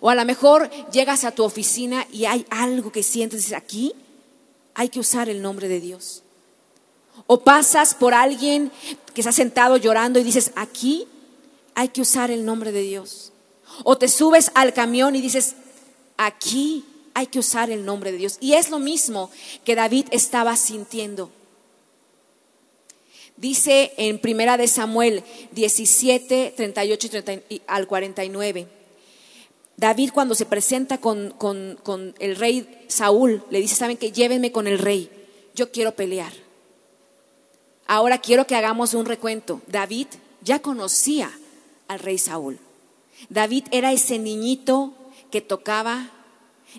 [0.01, 3.93] O a lo mejor llegas a tu oficina y hay algo que sientes, dices, aquí
[4.75, 6.23] hay que usar el nombre de Dios.
[7.27, 8.71] O pasas por alguien
[9.15, 11.07] que está sentado llorando y dices, aquí
[11.75, 13.33] hay que usar el nombre de Dios.
[13.85, 15.57] O te subes al camión y dices,
[16.17, 16.85] aquí
[17.15, 18.39] hay que usar el nombre de Dios.
[18.41, 19.31] Y es lo mismo
[19.65, 21.31] que David estaba sintiendo.
[23.37, 27.09] Dice en Primera de Samuel 17, 38
[27.49, 28.78] y al 49.
[29.79, 31.33] David cuando se presenta con,
[32.19, 35.09] el rey Saúl, le dice, saben que llévenme con el rey,
[35.55, 36.33] yo quiero pelear.
[37.87, 39.63] Ahora quiero que hagamos un recuento.
[39.69, 40.09] David
[40.43, 41.31] ya conocía
[41.87, 42.59] al rey Saúl.
[43.29, 44.95] David era ese niñito
[45.31, 46.11] que tocaba,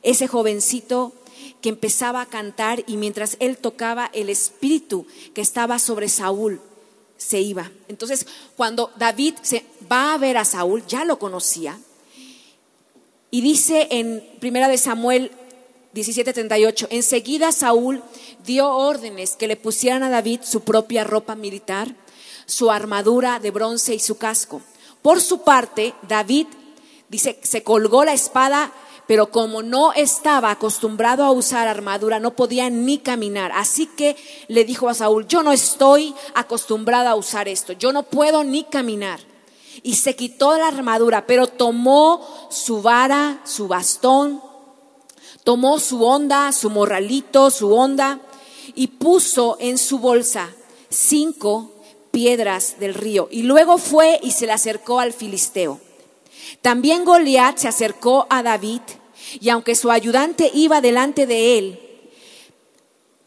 [0.04, 1.14] ese jovencito
[1.62, 6.60] que empezaba a cantar y mientras él tocaba el espíritu que estaba sobre Saúl
[7.16, 7.72] se iba.
[7.88, 11.80] Entonces, cuando David se va a ver a Saúl, ya lo conocía,
[13.32, 15.32] y dice en Primera de Samuel
[15.94, 18.04] 17:38, enseguida Saúl
[18.46, 21.96] dio órdenes que le pusieran a David su propia ropa militar,
[22.46, 24.62] su armadura de bronce y su casco.
[25.02, 26.48] Por su parte, David
[27.10, 28.72] dice, se colgó la espada,
[29.08, 33.52] pero como no estaba acostumbrado a usar armadura, no podía ni caminar.
[33.54, 34.16] Así que
[34.48, 38.64] le dijo a Saúl, yo no estoy acostumbrada a usar esto, yo no puedo ni
[38.64, 39.29] caminar
[39.84, 44.42] y se quitó la armadura, pero tomó su vara, su bastón,
[45.44, 48.20] tomó su onda, su morralito, su onda,
[48.76, 50.50] y puso en su bolsa
[50.90, 51.72] cinco
[52.12, 53.28] piedras del río.
[53.32, 55.80] Y luego fue y se le acercó al filisteo.
[56.62, 58.82] También Goliat se acercó a David,
[59.40, 61.80] y aunque su ayudante iba delante de él,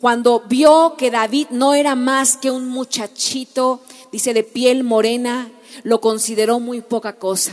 [0.00, 5.48] cuando vio que David no era más que un muchachito, dice, de piel morena
[5.82, 7.52] lo consideró muy poca cosa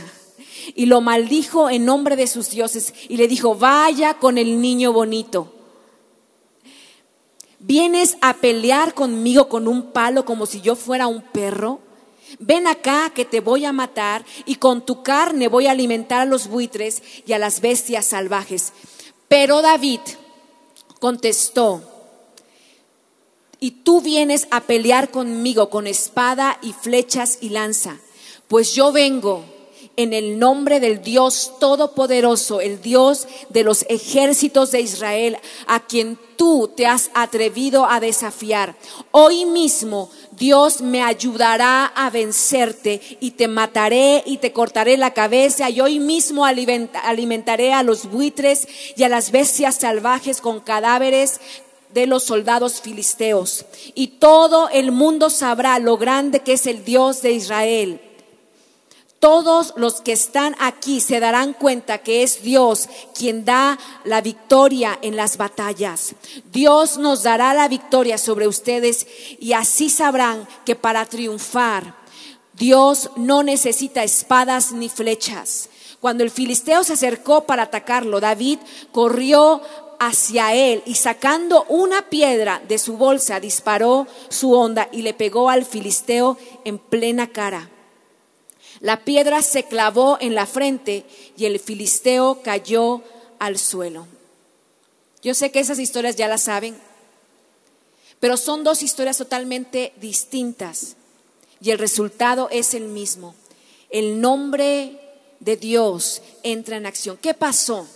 [0.74, 4.92] y lo maldijo en nombre de sus dioses y le dijo, vaya con el niño
[4.92, 5.54] bonito.
[7.58, 11.80] ¿Vienes a pelear conmigo con un palo como si yo fuera un perro?
[12.38, 16.24] Ven acá que te voy a matar y con tu carne voy a alimentar a
[16.24, 18.72] los buitres y a las bestias salvajes.
[19.28, 20.00] Pero David
[21.00, 21.82] contestó,
[23.60, 27.98] y tú vienes a pelear conmigo con espada y flechas y lanza,
[28.50, 29.44] pues yo vengo
[29.96, 36.18] en el nombre del Dios Todopoderoso, el Dios de los ejércitos de Israel, a quien
[36.36, 38.74] tú te has atrevido a desafiar.
[39.12, 45.70] Hoy mismo Dios me ayudará a vencerte y te mataré y te cortaré la cabeza
[45.70, 51.40] y hoy mismo alimentaré a los buitres y a las bestias salvajes con cadáveres
[51.94, 53.64] de los soldados filisteos.
[53.94, 58.00] Y todo el mundo sabrá lo grande que es el Dios de Israel.
[59.20, 64.98] Todos los que están aquí se darán cuenta que es Dios quien da la victoria
[65.02, 66.14] en las batallas.
[66.50, 69.06] Dios nos dará la victoria sobre ustedes
[69.38, 71.96] y así sabrán que para triunfar
[72.54, 75.68] Dios no necesita espadas ni flechas.
[76.00, 78.58] Cuando el filisteo se acercó para atacarlo, David
[78.90, 79.60] corrió
[79.98, 85.50] hacia él y sacando una piedra de su bolsa disparó su onda y le pegó
[85.50, 87.68] al filisteo en plena cara.
[88.80, 91.04] La piedra se clavó en la frente
[91.36, 93.02] y el filisteo cayó
[93.38, 94.06] al suelo.
[95.22, 96.78] Yo sé que esas historias ya las saben,
[98.20, 100.96] pero son dos historias totalmente distintas
[101.60, 103.34] y el resultado es el mismo.
[103.90, 104.98] El nombre
[105.40, 107.18] de Dios entra en acción.
[107.18, 107.86] ¿Qué pasó?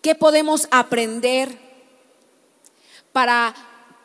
[0.00, 1.58] ¿Qué podemos aprender
[3.12, 3.54] para,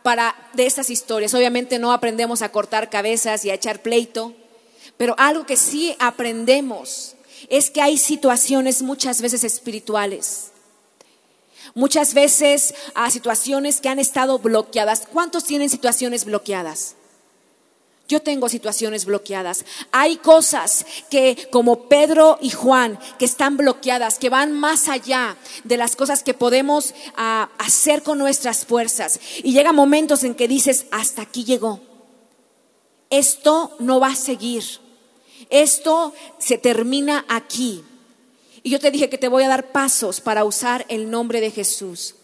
[0.04, 1.34] para de estas historias?
[1.34, 4.34] Obviamente no aprendemos a cortar cabezas y a echar pleito,
[5.02, 7.16] pero algo que sí aprendemos
[7.50, 10.52] es que hay situaciones muchas veces espirituales.
[11.74, 15.08] Muchas veces a situaciones que han estado bloqueadas.
[15.12, 16.94] ¿Cuántos tienen situaciones bloqueadas?
[18.08, 19.66] Yo tengo situaciones bloqueadas.
[19.92, 25.78] Hay cosas que, como Pedro y Juan, que están bloqueadas, que van más allá de
[25.78, 29.20] las cosas que podemos ah, hacer con nuestras fuerzas.
[29.44, 31.80] Y llega momentos en que dices, hasta aquí llegó.
[33.10, 34.81] Esto no va a seguir.
[35.52, 37.84] Esto se termina aquí.
[38.64, 41.52] Y yo te dije que te voy a dar pasos para usar el nombre de
[41.52, 42.16] Jesús.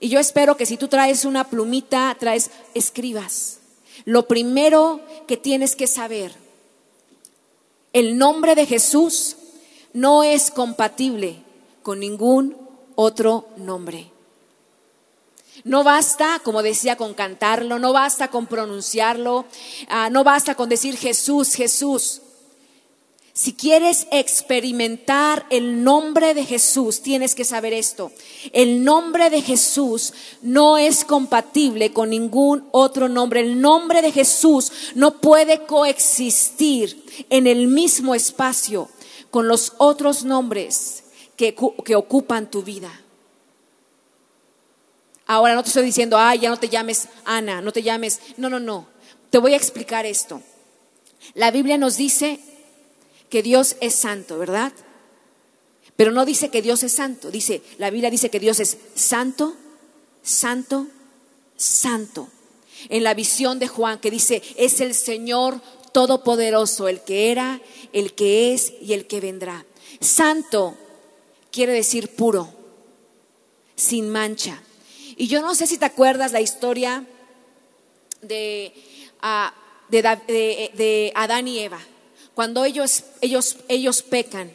[0.00, 3.58] Y yo espero que si tú traes una plumita, traes, escribas
[4.04, 6.34] lo primero que tienes que saber,
[7.92, 9.36] el nombre de Jesús
[9.92, 11.42] no es compatible
[11.82, 12.56] con ningún
[12.96, 14.10] otro nombre.
[15.64, 19.46] No basta, como decía, con cantarlo, no basta con pronunciarlo,
[19.88, 22.20] ah, no basta con decir Jesús, Jesús.
[23.36, 28.12] Si quieres experimentar el nombre de Jesús, tienes que saber esto.
[28.52, 33.40] El nombre de Jesús no es compatible con ningún otro nombre.
[33.40, 38.88] El nombre de Jesús no puede coexistir en el mismo espacio
[39.30, 41.02] con los otros nombres
[41.36, 41.56] que,
[41.96, 43.00] ocupan tu vida.
[45.26, 48.20] Ahora no te estoy diciendo, ay, ya no te llames Ana, no te llames.
[48.36, 48.86] No, no, no.
[49.30, 50.42] Te voy a explicar esto.
[51.34, 52.40] La Biblia nos dice
[53.30, 54.72] que Dios es santo, ¿verdad?
[55.96, 59.54] Pero no dice que Dios es santo, dice, la Biblia dice que Dios es santo,
[60.22, 60.88] santo,
[61.56, 62.28] santo.
[62.88, 65.60] En la visión de Juan que dice, es el Señor
[65.92, 67.60] todopoderoso, el que era,
[67.92, 69.64] el que es y el que vendrá.
[70.00, 70.76] Santo
[71.52, 72.52] quiere decir puro,
[73.76, 74.60] sin mancha.
[75.16, 77.06] Y yo no sé si te acuerdas la historia
[78.20, 78.72] de,
[79.20, 79.54] ah,
[79.88, 81.80] de Adán y Eva.
[82.34, 84.52] Cuando ellos, ellos, ellos pecan,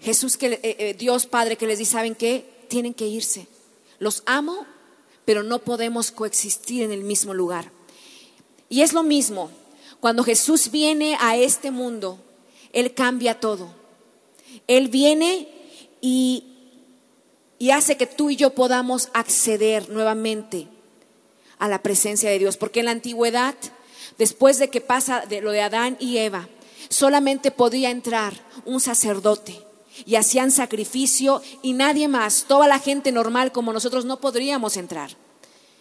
[0.00, 2.44] Jesús, que, eh, eh, Dios Padre que les dice, ¿saben qué?
[2.68, 3.46] Tienen que irse.
[3.98, 4.66] Los amo,
[5.24, 7.70] pero no podemos coexistir en el mismo lugar.
[8.68, 9.50] Y es lo mismo,
[10.00, 12.18] cuando Jesús viene a este mundo,
[12.72, 13.74] Él cambia todo.
[14.66, 15.48] Él viene
[16.00, 16.49] y,
[17.60, 20.66] y hace que tú y yo podamos acceder nuevamente
[21.58, 22.56] a la presencia de Dios.
[22.56, 23.54] Porque en la antigüedad
[24.20, 26.48] después de que pasa de lo de Adán y Eva,
[26.88, 28.34] solamente podía entrar
[28.66, 29.58] un sacerdote
[30.04, 35.16] y hacían sacrificio y nadie más, toda la gente normal como nosotros no podríamos entrar.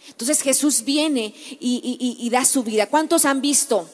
[0.07, 2.87] Entonces Jesús viene y, da su vida.
[2.87, 3.89] ¿Cuántos han visto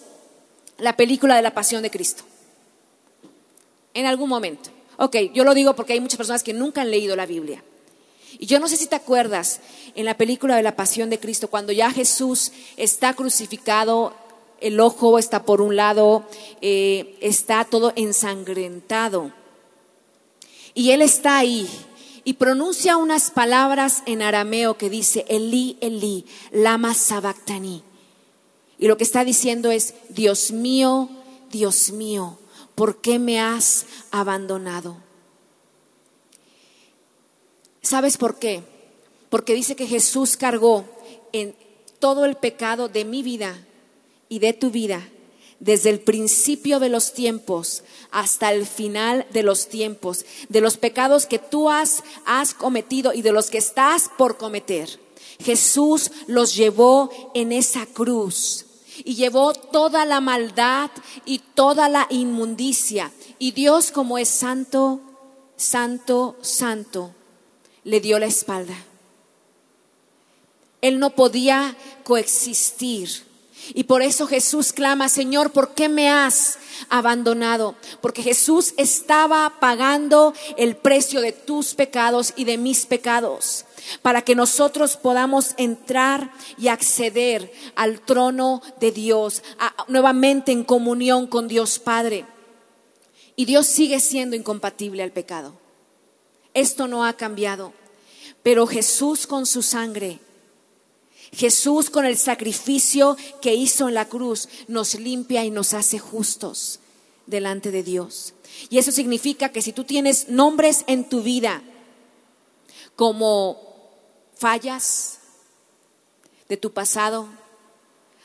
[0.78, 2.24] la película de la Pasión de Cristo?
[3.94, 4.70] En algún momento.
[4.98, 7.64] Ok, yo lo digo porque hay muchas personas que nunca han leído la Biblia.
[8.40, 9.60] Y yo no sé si te acuerdas
[9.96, 14.14] en la película de la Pasión de Cristo, cuando ya Jesús está crucificado
[14.62, 16.26] el ojo está por un lado,
[16.62, 19.32] eh, está todo ensangrentado.
[20.74, 21.70] Y él está ahí
[22.24, 27.84] y pronuncia unas palabras en arameo que dice, Eli, Eli, lama sabactani.
[28.78, 31.10] Y lo que está diciendo es, Dios mío,
[31.52, 32.38] Dios mío,
[32.74, 34.98] ¿por qué me has abandonado?
[37.86, 38.64] ¿Sabes por qué?
[39.30, 40.86] Porque dice que Jesús cargó
[41.34, 41.56] en
[42.00, 43.64] todo el pecado de mi vida
[44.28, 45.08] y de tu vida,
[45.60, 51.28] desde el principio de los tiempos hasta el final de los tiempos, de los pecados
[51.28, 55.00] que tú has, has cometido y de los que estás por cometer.
[55.40, 58.66] Jesús los llevó en esa cruz
[59.04, 60.90] y llevó toda la maldad
[61.24, 63.12] y toda la inmundicia.
[63.38, 65.02] Y Dios como es santo,
[65.56, 67.14] santo, santo,
[67.86, 68.76] le dio la espalda.
[70.82, 73.24] Él no podía coexistir.
[73.74, 76.60] Y por eso Jesús clama, Señor, ¿por qué me has
[76.90, 77.76] abandonado?
[78.02, 83.66] Porque Jesús estaba pagando el precio de tus pecados y de mis pecados
[84.02, 89.42] para que nosotros podamos entrar y acceder al trono de Dios,
[89.88, 92.26] nuevamente en comunión con Dios Padre.
[93.36, 95.65] Y Dios sigue siendo incompatible al pecado.
[96.56, 97.74] Esto no ha cambiado.
[98.42, 100.20] Pero Jesús con su sangre
[101.36, 106.80] Jesús con el sacrificio que hizo en la cruz nos limpia y nos hace justos
[107.26, 108.34] delante de Dios.
[108.70, 111.62] Y eso significa que si tú tienes nombres en tu vida
[112.96, 113.60] como
[114.38, 115.20] fallas
[116.48, 117.28] de tu pasado,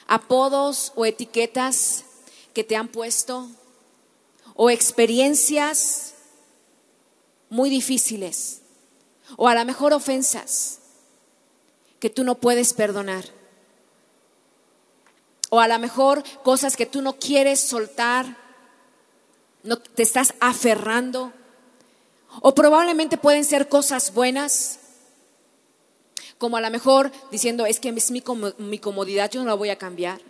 [0.06, 2.04] apodos o etiquetas
[2.54, 3.48] que te han puesto,
[4.54, 6.09] o experiencias
[7.50, 8.62] muy difíciles,
[9.36, 10.78] o a lo mejor ofensas,
[11.98, 13.24] que tú no puedes perdonar.
[15.50, 18.36] O a lo mejor cosas que tú no quieres soltar,
[19.62, 21.32] no te estás aferrando.
[22.40, 24.78] O probablemente pueden ser cosas buenas,
[26.38, 28.22] como a lo mejor diciendo, es que es mi,
[28.58, 30.20] mi comodidad, yo no la voy a cambiar.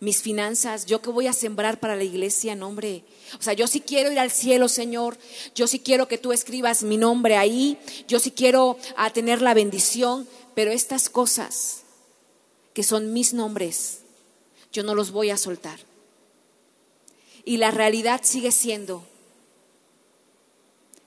[0.00, 3.04] Mis finanzas, yo que voy a sembrar para la iglesia, nombre.
[3.38, 5.18] O sea, yo sí quiero ir al cielo, Señor.
[5.56, 7.78] Yo sí quiero que tú escribas mi nombre ahí.
[8.06, 10.28] Yo sí quiero a ah, tener la bendición.
[10.54, 11.82] Pero estas cosas
[12.74, 13.98] que son mis nombres,
[14.72, 15.80] yo no los voy a soltar.
[17.44, 19.04] Y la realidad sigue siendo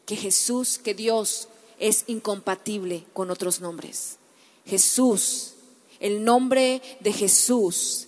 [0.06, 1.48] que Jesús, que Dios
[1.80, 4.18] es incompatible con otros nombres.
[4.66, 5.54] Jesús,
[6.02, 8.08] el nombre de Jesús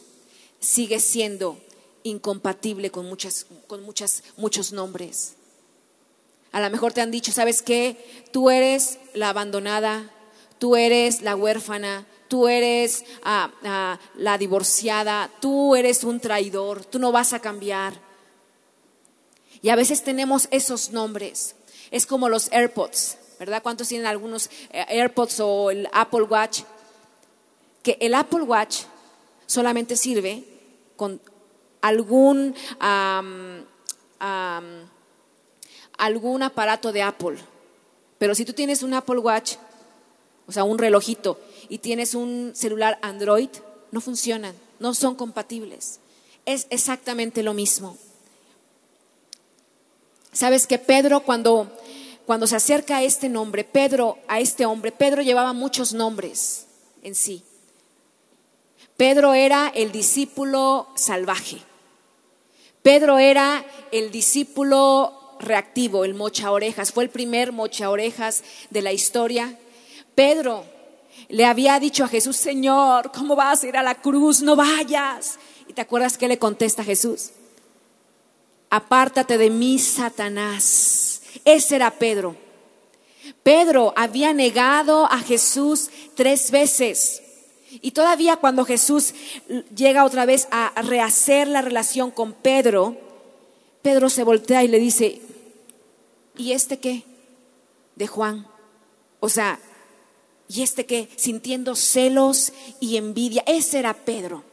[0.63, 1.57] sigue siendo
[2.03, 5.35] incompatible con muchas con muchas muchos nombres.
[6.51, 8.25] A lo mejor te han dicho, ¿sabes qué?
[8.31, 10.11] Tú eres la abandonada,
[10.59, 16.99] tú eres la huérfana, tú eres ah, ah, la divorciada, tú eres un traidor, tú
[16.99, 17.93] no vas a cambiar.
[19.61, 21.55] Y a veces tenemos esos nombres.
[21.89, 23.63] Es como los AirPods, ¿verdad?
[23.63, 26.61] ¿Cuántos tienen algunos eh, AirPods o el Apple Watch?
[27.81, 28.83] Que el Apple Watch
[29.47, 30.52] solamente sirve
[30.95, 31.21] con
[31.81, 32.55] algún,
[35.97, 37.37] algún aparato de Apple.
[38.17, 39.55] Pero si tú tienes un Apple Watch
[40.47, 41.39] o sea, un relojito,
[41.69, 43.49] y tienes un celular Android,
[43.91, 45.99] no funcionan, no son compatibles.
[46.45, 47.97] Es exactamente lo mismo.
[50.33, 51.71] Sabes que Pedro cuando,
[52.25, 56.65] cuando se acerca a este nombre, Pedro, a este hombre, Pedro llevaba muchos nombres
[57.03, 57.43] en sí.
[58.97, 61.57] Pedro era el discípulo salvaje.
[62.81, 66.91] Pedro era el discípulo reactivo, el mocha orejas.
[66.91, 69.57] Fue el primer mocha orejas de la historia.
[70.15, 70.65] Pedro
[71.29, 74.41] le había dicho a Jesús, Señor, ¿cómo vas a ir a la cruz?
[74.41, 75.39] No vayas.
[75.67, 77.31] ¿Y te acuerdas qué le contesta Jesús?
[78.69, 81.21] Apártate de mí, Satanás.
[81.45, 82.35] Ese era Pedro.
[83.43, 87.22] Pedro había negado a Jesús tres veces.
[87.81, 89.13] Y todavía cuando Jesús
[89.75, 92.97] llega otra vez a rehacer la relación con Pedro,
[93.81, 95.21] Pedro se voltea y le dice,
[96.37, 97.03] ¿y este qué?
[97.95, 98.47] De Juan.
[99.19, 99.59] O sea,
[100.47, 104.43] y este que sintiendo celos y envidia, ese era Pedro.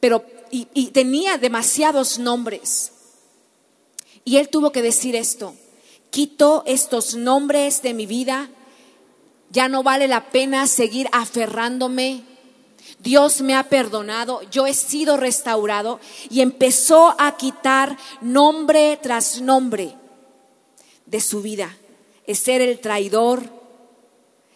[0.00, 2.92] Pero, y tenía demasiados nombres.
[4.24, 5.54] Y él tuvo que decir esto,
[6.10, 8.50] quito estos nombres de mi vida,
[9.52, 12.24] ya no vale la pena seguir aferrándome.
[13.00, 16.00] Dios me ha perdonado, yo he sido restaurado
[16.30, 19.94] y empezó a quitar nombre tras nombre
[21.04, 21.76] de su vida.
[22.26, 23.42] Es ser el traidor,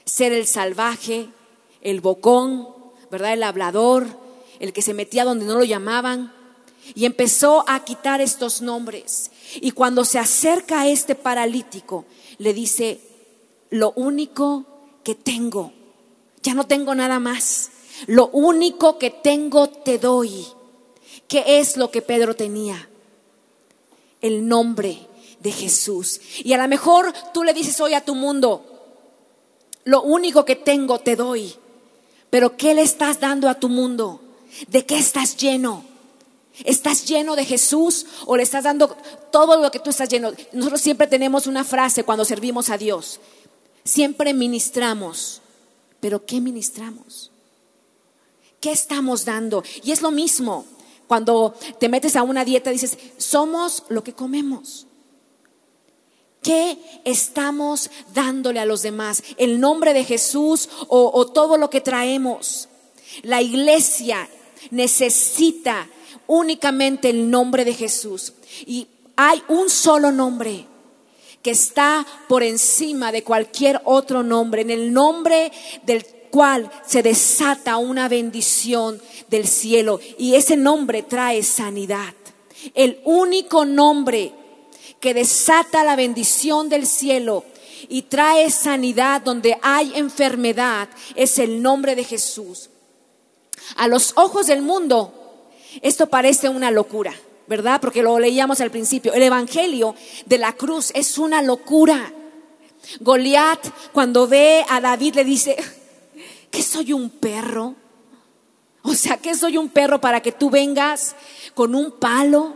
[0.06, 1.28] ser el salvaje,
[1.82, 2.68] el bocón,
[3.10, 3.34] ¿verdad?
[3.34, 4.06] El hablador,
[4.60, 6.32] el que se metía donde no lo llamaban.
[6.94, 9.32] Y empezó a quitar estos nombres.
[9.56, 12.06] Y cuando se acerca a este paralítico,
[12.38, 13.00] le dice,
[13.70, 14.75] lo único
[15.06, 15.72] que tengo,
[16.42, 17.70] ya no tengo nada más.
[18.08, 20.44] Lo único que tengo te doy.
[21.28, 22.88] ¿Qué es lo que Pedro tenía?
[24.20, 25.06] El nombre
[25.38, 26.20] de Jesús.
[26.42, 28.64] Y a lo mejor tú le dices hoy a tu mundo,
[29.84, 31.54] lo único que tengo te doy.
[32.28, 34.20] Pero ¿qué le estás dando a tu mundo?
[34.66, 35.84] ¿De qué estás lleno?
[36.64, 38.88] ¿Estás lleno de Jesús o le estás dando
[39.30, 40.32] todo lo que tú estás lleno?
[40.52, 43.20] Nosotros siempre tenemos una frase cuando servimos a Dios.
[43.86, 45.40] Siempre ministramos.
[46.00, 47.30] ¿Pero qué ministramos?
[48.60, 49.62] ¿Qué estamos dando?
[49.84, 50.66] Y es lo mismo.
[51.06, 54.86] Cuando te metes a una dieta dices, somos lo que comemos.
[56.42, 59.22] ¿Qué estamos dándole a los demás?
[59.36, 62.68] ¿El nombre de Jesús o, o todo lo que traemos?
[63.22, 64.28] La iglesia
[64.70, 65.88] necesita
[66.26, 68.32] únicamente el nombre de Jesús.
[68.66, 70.66] Y hay un solo nombre
[71.42, 75.52] que está por encima de cualquier otro nombre, en el nombre
[75.84, 80.00] del cual se desata una bendición del cielo.
[80.18, 82.14] Y ese nombre trae sanidad.
[82.74, 84.32] El único nombre
[85.00, 87.44] que desata la bendición del cielo
[87.88, 92.70] y trae sanidad donde hay enfermedad es el nombre de Jesús.
[93.76, 95.12] A los ojos del mundo,
[95.82, 97.14] esto parece una locura,
[97.46, 97.80] ¿verdad?
[97.80, 99.12] Porque lo leíamos al principio.
[99.12, 99.94] El Evangelio
[100.26, 102.12] de la cruz es una locura.
[103.00, 103.60] Goliat,
[103.92, 105.56] cuando ve a David, le dice,
[106.50, 107.74] ¿qué soy un perro?
[108.82, 111.16] O sea, ¿qué soy un perro para que tú vengas
[111.54, 112.54] con un palo?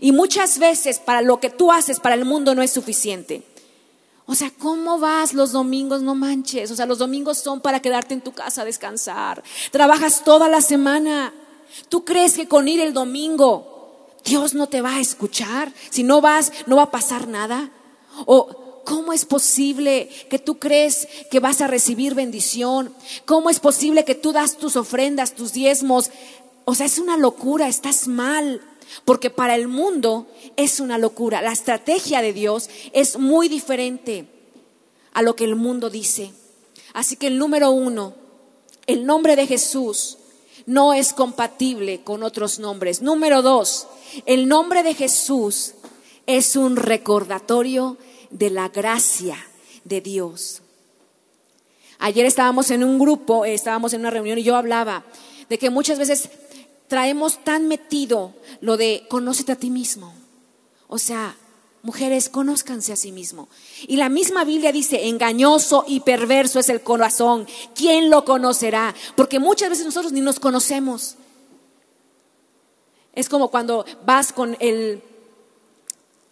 [0.00, 3.42] Y muchas veces para lo que tú haces para el mundo no es suficiente.
[4.26, 6.02] O sea, ¿cómo vas los domingos?
[6.02, 6.70] No manches.
[6.70, 9.42] O sea, los domingos son para quedarte en tu casa a descansar.
[9.70, 11.32] Trabajas toda la semana.
[11.88, 13.75] ¿Tú crees que con ir el domingo
[14.26, 15.72] Dios no te va a escuchar?
[15.90, 17.70] Si no vas, no va a pasar nada.
[18.26, 22.94] O ¿cómo es posible que tú crees que vas a recibir bendición?
[23.24, 26.10] ¿Cómo es posible que tú das tus ofrendas, tus diezmos?
[26.64, 28.60] O sea, es una locura, estás mal.
[29.04, 31.42] Porque para el mundo es una locura.
[31.42, 34.26] La estrategia de Dios es muy diferente
[35.12, 36.32] a lo que el mundo dice.
[36.92, 38.14] Así que el número uno,
[38.86, 40.18] el nombre de Jesús
[40.64, 43.02] no es compatible con otros nombres.
[43.02, 43.86] Número dos,
[44.24, 45.74] el nombre de Jesús
[46.26, 47.98] es un recordatorio
[48.30, 49.36] de la gracia
[49.84, 50.62] de Dios.
[51.98, 55.04] Ayer estábamos en un grupo, estábamos en una reunión y yo hablaba
[55.48, 56.28] de que muchas veces
[56.88, 60.14] traemos tan metido lo de conócete a ti mismo.
[60.88, 61.36] O sea,
[61.86, 63.48] mujeres, conózcanse a sí mismo.
[63.86, 67.46] Y la misma Biblia dice, engañoso y perverso es el corazón.
[67.76, 68.94] ¿Quién lo conocerá?
[69.14, 71.14] Porque muchas veces nosotros ni nos conocemos.
[73.14, 75.00] Es como cuando vas con el,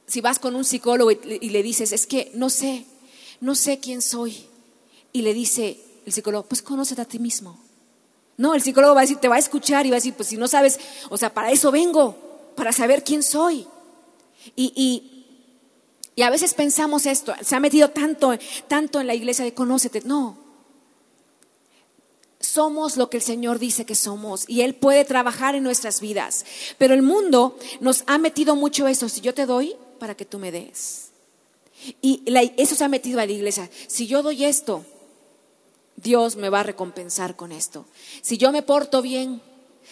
[0.06, 2.84] si vas con un psicólogo y, le dices, es que no sé,
[3.40, 4.46] no sé quién soy.
[5.12, 7.56] Y le dice el psicólogo, pues conócete a ti mismo.
[8.36, 10.28] No, el psicólogo va a decir, te va a escuchar y va a decir, pues
[10.28, 10.80] si no sabes,
[11.10, 12.16] o sea, para eso vengo,
[12.56, 13.68] para saber quién soy.
[14.56, 15.13] Y, y,
[16.16, 18.36] y a veces pensamos esto, se ha metido tanto,
[18.68, 20.02] tanto en la iglesia de conócete.
[20.04, 20.38] No,
[22.40, 26.44] somos lo que el Señor dice que somos y Él puede trabajar en nuestras vidas.
[26.78, 29.08] Pero el mundo nos ha metido mucho eso.
[29.08, 31.08] Si yo te doy, para que tú me des.
[32.00, 32.22] Y
[32.56, 33.68] eso se ha metido a la iglesia.
[33.88, 34.84] Si yo doy esto,
[35.96, 37.86] Dios me va a recompensar con esto.
[38.22, 39.42] Si yo me porto bien,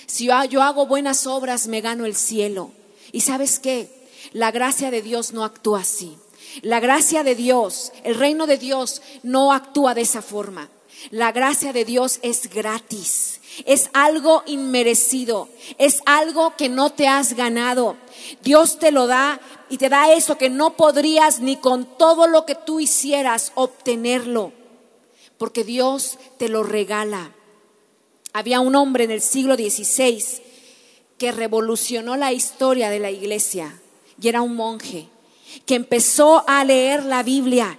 [0.07, 2.71] si yo, hago buenas obras, me gano el cielo.
[3.13, 4.02] ¿Y sabes qué?
[4.33, 6.17] La gracia de Dios no actúa así.
[6.63, 10.69] La gracia de Dios, el reino de Dios no actúa de esa forma.
[11.11, 13.41] La gracia de Dios es gratis.
[13.65, 15.49] Es algo inmerecido.
[15.79, 17.97] Es algo que no te has ganado.
[18.43, 22.47] Dios te lo da y te da eso que no podrías ni con todo lo
[22.47, 24.53] que tú hicieras obtenerlo
[25.43, 27.33] porque Dios te lo regala.
[28.33, 30.25] Había un hombre en el siglo XVI
[31.19, 33.83] que revolucionó la historia de la iglesia
[34.21, 35.09] y era un monje
[35.67, 37.79] que empezó a leer la Biblia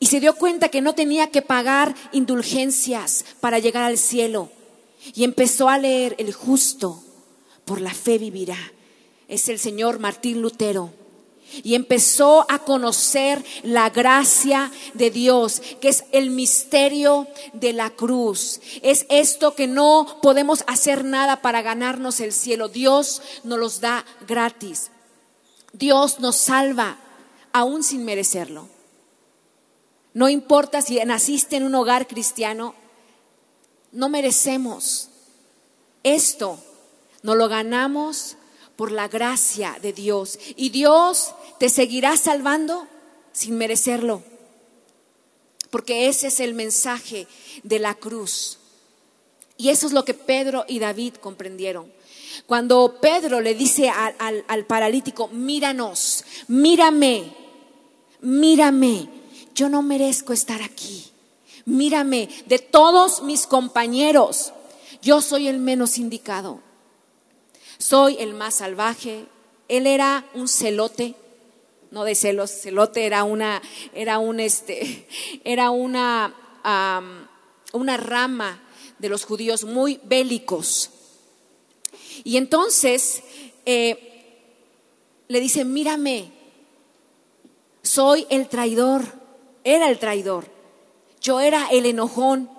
[0.00, 4.50] y se dio cuenta que no tenía que pagar indulgencias para llegar al cielo
[5.14, 7.02] y empezó a leer el justo
[7.64, 8.58] por la fe vivirá.
[9.28, 10.92] Es el señor Martín Lutero
[11.62, 18.60] y empezó a conocer la gracia de Dios, que es el misterio de la cruz.
[18.82, 22.68] Es esto que no podemos hacer nada para ganarnos el cielo.
[22.68, 24.90] Dios nos los da gratis.
[25.78, 26.96] Dios nos salva
[27.52, 28.68] aún sin merecerlo.
[30.12, 32.74] No importa si naciste en un hogar cristiano,
[33.92, 35.08] no merecemos.
[36.02, 36.58] Esto
[37.22, 38.36] nos lo ganamos
[38.74, 40.38] por la gracia de Dios.
[40.56, 42.88] Y Dios te seguirá salvando
[43.32, 44.22] sin merecerlo.
[45.70, 47.28] Porque ese es el mensaje
[47.62, 48.58] de la cruz.
[49.56, 51.92] Y eso es lo que Pedro y David comprendieron.
[52.46, 57.32] Cuando Pedro le dice al, al, paralítico, míranos, mírame,
[58.20, 59.08] mírame,
[59.54, 61.06] yo no merezco estar aquí.
[61.64, 64.52] Mírame, de todos mis compañeros,
[65.02, 66.60] yo soy el menos indicado.
[67.78, 69.26] Soy el más salvaje.
[69.68, 71.14] Él era un celote,
[71.90, 73.62] no de celos, celote era una,
[73.94, 75.06] era un este,
[75.44, 76.34] era una,
[77.72, 78.62] una rama
[78.98, 80.90] de los judíos muy bélicos.
[82.28, 83.22] Y entonces
[83.64, 83.96] eh,
[85.28, 86.30] le dice, mírame,
[87.80, 89.02] soy el traidor,
[89.64, 90.44] era el traidor,
[91.22, 92.50] yo era el enojón.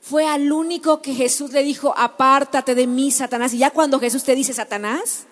[0.00, 3.52] Fue al único que Jesús le dijo, apártate de mí, Satanás.
[3.52, 5.26] Y ya cuando Jesús te dice, Satanás,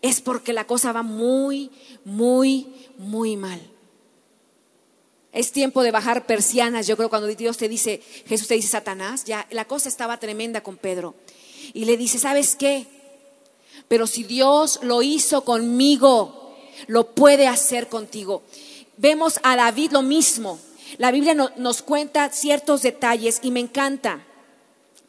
[0.00, 1.70] es porque la cosa va muy,
[2.06, 3.60] muy, muy mal.
[5.30, 6.86] Es tiempo de bajar persianas.
[6.86, 10.62] Yo creo cuando Dios te dice, Jesús te dice Satanás, ya la cosa estaba tremenda
[10.62, 11.14] con Pedro.
[11.72, 12.86] Y le dice, ¿sabes qué?
[13.88, 16.56] Pero si Dios lo hizo conmigo,
[16.86, 18.42] lo puede hacer contigo.
[18.96, 20.58] Vemos a David lo mismo.
[20.98, 24.24] La Biblia nos cuenta ciertos detalles y me encanta.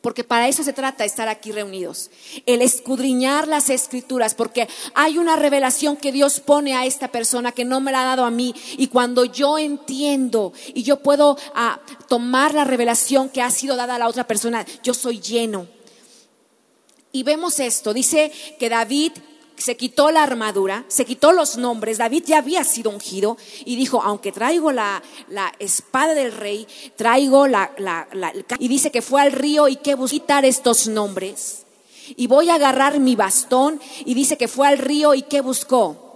[0.02, 2.10] Porque para eso se trata estar aquí reunidos.
[2.48, 7.66] El escudriñar las escrituras, porque hay una revelación que Dios pone a esta persona que
[7.66, 8.56] no me la ha dado a mí.
[8.78, 13.96] Y cuando yo entiendo y yo puedo ah, tomar la revelación que ha sido dada
[13.96, 15.68] a la otra persona, yo soy lleno.
[17.12, 19.12] Y vemos esto, dice que David
[19.62, 24.02] se quitó la armadura, se quitó los nombres, David ya había sido ungido y dijo,
[24.02, 25.02] aunque traigo la,
[25.60, 27.72] espada del rey, traigo la,
[28.60, 31.64] Y dice que fue al río y que buscó quitar estos nombres.
[32.18, 36.12] Y voy a agarrar mi bastón y dice que fue al río y que buscó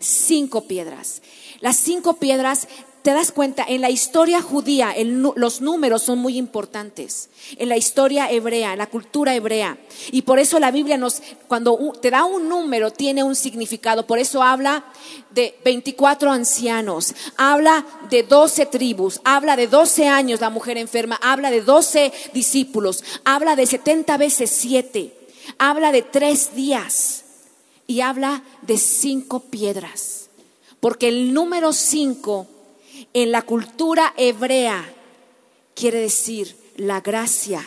[0.00, 1.22] cinco piedras.
[1.60, 2.68] Las cinco piedras
[3.06, 4.92] te das cuenta, en la historia judía
[5.36, 9.78] los números son muy importantes, en la historia hebrea, en la cultura hebrea.
[10.10, 14.08] Y por eso la Biblia nos, cuando te da un número, tiene un significado.
[14.08, 14.86] Por eso habla
[15.30, 21.52] de 24 ancianos, habla de 12 tribus, habla de 12 años la mujer enferma, habla
[21.52, 25.16] de 12 discípulos, habla de 70 veces 7,
[25.58, 27.22] habla de tres días
[27.86, 30.28] y habla de cinco piedras.
[30.80, 32.48] Porque el número 5
[33.16, 34.92] en la cultura hebrea
[35.74, 37.66] quiere decir la gracia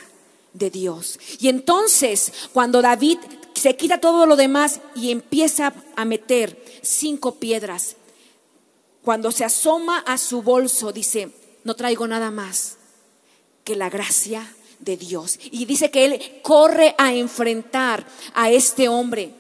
[0.54, 1.20] de Dios.
[1.40, 3.18] Y entonces, cuando David
[3.56, 7.96] se quita todo lo demás y empieza a meter cinco piedras,
[9.02, 11.32] cuando se asoma a su bolso, dice,
[11.64, 12.78] no traigo nada más
[13.64, 15.40] que la gracia de Dios.
[15.46, 19.34] Y dice que él corre a enfrentar a este hombre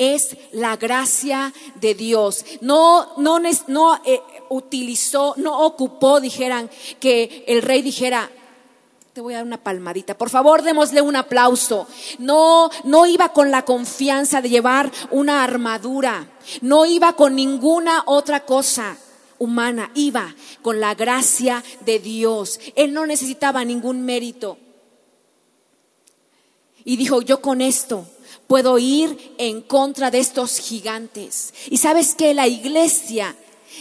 [0.00, 2.44] es la gracia de Dios.
[2.62, 3.38] No, no,
[3.68, 8.30] no eh, utilizó, no ocupó, dijeran, que el rey dijera,
[9.12, 10.16] te voy a dar una palmadita.
[10.16, 11.86] Por favor, démosle un aplauso.
[12.18, 16.30] No, no iba con la confianza de llevar una armadura.
[16.62, 18.96] No iba con ninguna otra cosa
[19.38, 19.90] humana.
[19.94, 22.58] Iba con la gracia de Dios.
[22.74, 24.56] Él no necesitaba ningún mérito.
[26.84, 28.06] Y dijo, yo con esto
[28.50, 31.54] puedo ir en contra de estos gigantes.
[31.68, 33.36] Y sabes que la iglesia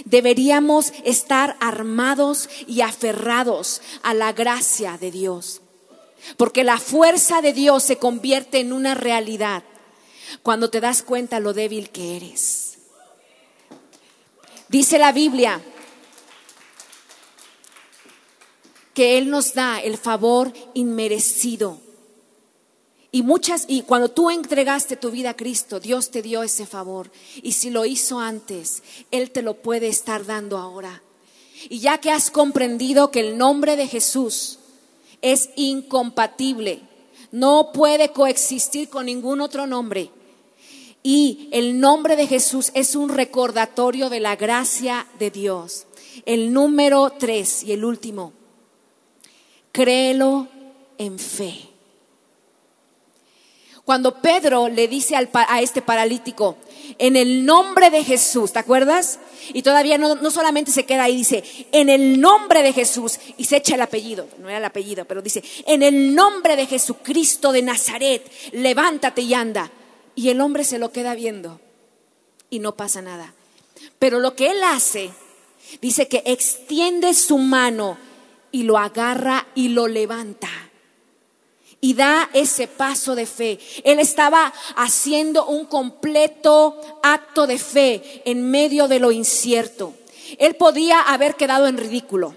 [0.06, 5.62] deberíamos estar armados y aferrados a la gracia de Dios.
[6.38, 9.64] Porque la fuerza de Dios se convierte en una realidad
[10.44, 12.78] cuando te das cuenta lo débil que eres.
[14.68, 15.60] Dice la Biblia
[18.94, 21.89] que Él nos da el favor inmerecido
[23.12, 27.10] y muchas, y cuando tú entregaste tu vida a Cristo, Dios te dio ese favor.
[27.42, 31.02] Y si lo hizo antes, Él te lo puede estar dando ahora.
[31.70, 34.60] Y ya que has comprendido que el nombre de Jesús
[35.22, 36.82] es incompatible,
[37.32, 40.12] no puede coexistir con ningún otro nombre.
[41.02, 45.88] Y el nombre de Jesús es un recordatorio de la gracia de Dios.
[46.26, 48.34] El número tres y el último,
[49.72, 50.48] créelo
[50.98, 51.69] en fe.
[53.90, 56.58] Cuando Pedro le dice a este paralítico,
[57.00, 59.18] en el nombre de Jesús, ¿te acuerdas?
[59.52, 63.46] Y todavía no, no, solamente se queda ahí, dice, en el nombre de Jesús, y
[63.46, 67.52] se echa el apellido, no era el apellido, pero dice, en el nombre de Jesucristo
[67.52, 69.72] de Nazaret, levántate y anda.
[70.14, 71.60] Y el hombre se lo queda viendo
[72.52, 73.34] y no pasa nada.
[73.98, 75.10] Pero lo que él hace,
[75.82, 77.98] dice que extiende su mano
[78.52, 80.69] y lo agarra y lo levanta
[81.82, 83.60] y da ese paso de fe.
[83.84, 89.94] Él estaba haciendo un completo acto de fe en medio de lo incierto.
[90.38, 92.36] Él podía haber quedado en ridículo.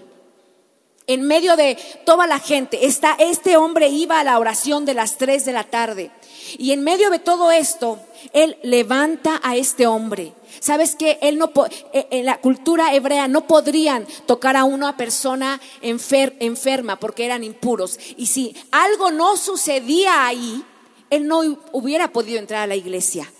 [1.05, 5.17] En medio de toda la gente, está, este hombre iba a la oración de las
[5.17, 6.11] tres de la tarde.
[6.57, 7.99] Y en medio de todo esto,
[8.31, 11.51] él levanta a este hombre, Sabes que él no
[11.93, 17.99] e, en la cultura hebrea no podrían tocar a una persona enferma porque eran impuros.
[18.17, 20.63] Y si algo no sucedía ahí,
[21.09, 21.41] él no
[21.71, 23.31] hubiera podido entrar a la iglesia.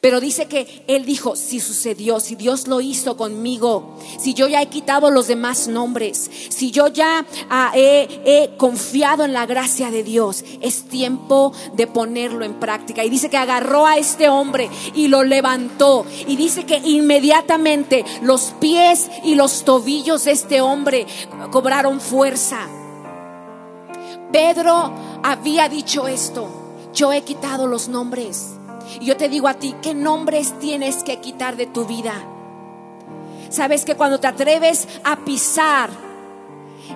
[0.00, 4.60] Pero dice que él dijo, si sucedió, si Dios lo hizo conmigo, si yo ya
[4.60, 10.02] he quitado los demás nombres, si yo ya ah, he, confiado en la gracia de
[10.02, 13.04] Dios, es tiempo de ponerlo en práctica.
[13.04, 16.04] Y dice que agarró a este hombre y lo levantó.
[16.26, 21.06] Y dice que inmediatamente los pies y los tobillos de este hombre
[21.50, 22.68] cobraron fuerza.
[24.32, 26.48] Pedro había dicho esto,
[26.94, 28.56] yo he quitado los nombres
[29.00, 32.14] y yo te digo a ti, ¿qué nombres tienes que quitar de tu vida?
[33.50, 35.90] Sabes que cuando te atreves a pisar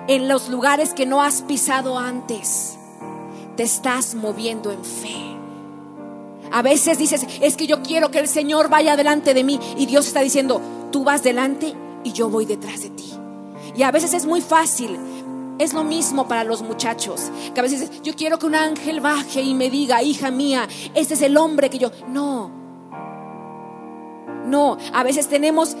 [0.07, 2.77] en los lugares que no has pisado antes,
[3.55, 5.37] te estás moviendo en fe.
[6.51, 9.85] A veces dices, es que yo quiero que el Señor vaya delante de mí y
[9.85, 11.73] Dios está diciendo, tú vas delante
[12.03, 13.13] y yo voy detrás de ti.
[13.75, 14.97] Y a veces es muy fácil
[15.59, 19.41] es lo mismo para los muchachos, que a veces yo quiero que un ángel baje
[19.41, 21.91] y me diga, hija mía, este es el hombre que yo...
[22.07, 22.51] No,
[24.45, 25.75] no, a veces tenemos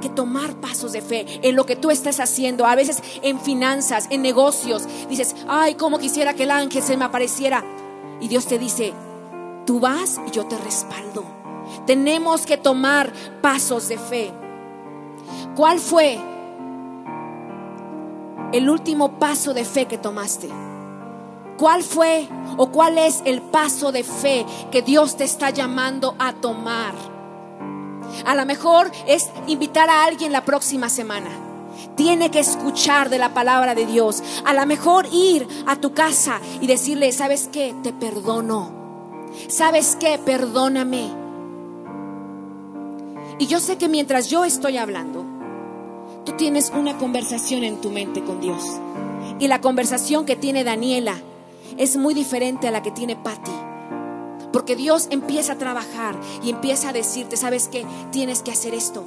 [0.00, 4.06] que tomar pasos de fe en lo que tú estás haciendo, a veces en finanzas,
[4.10, 4.88] en negocios.
[5.08, 7.62] Dices, ay, cómo quisiera que el ángel se me apareciera.
[8.20, 8.94] Y Dios te dice,
[9.66, 11.24] tú vas y yo te respaldo.
[11.86, 14.32] Tenemos que tomar pasos de fe.
[15.54, 16.18] ¿Cuál fue
[18.52, 20.48] el último paso de fe que tomaste?
[21.56, 26.32] ¿Cuál fue o cuál es el paso de fe que Dios te está llamando a
[26.32, 26.94] tomar?
[28.24, 31.30] A lo mejor es invitar a alguien la próxima semana.
[31.96, 34.22] Tiene que escuchar de la palabra de Dios.
[34.44, 37.74] A lo mejor ir a tu casa y decirle, ¿sabes qué?
[37.82, 38.72] Te perdono.
[39.48, 40.18] ¿Sabes qué?
[40.18, 41.10] Perdóname.
[43.38, 45.24] Y yo sé que mientras yo estoy hablando,
[46.30, 48.64] tú tienes una conversación en tu mente con Dios.
[49.38, 51.16] Y la conversación que tiene Daniela
[51.76, 53.50] es muy diferente a la que tiene Patty.
[54.52, 57.84] Porque Dios empieza a trabajar y empieza a decirte, ¿sabes qué?
[58.12, 59.04] Tienes que hacer esto.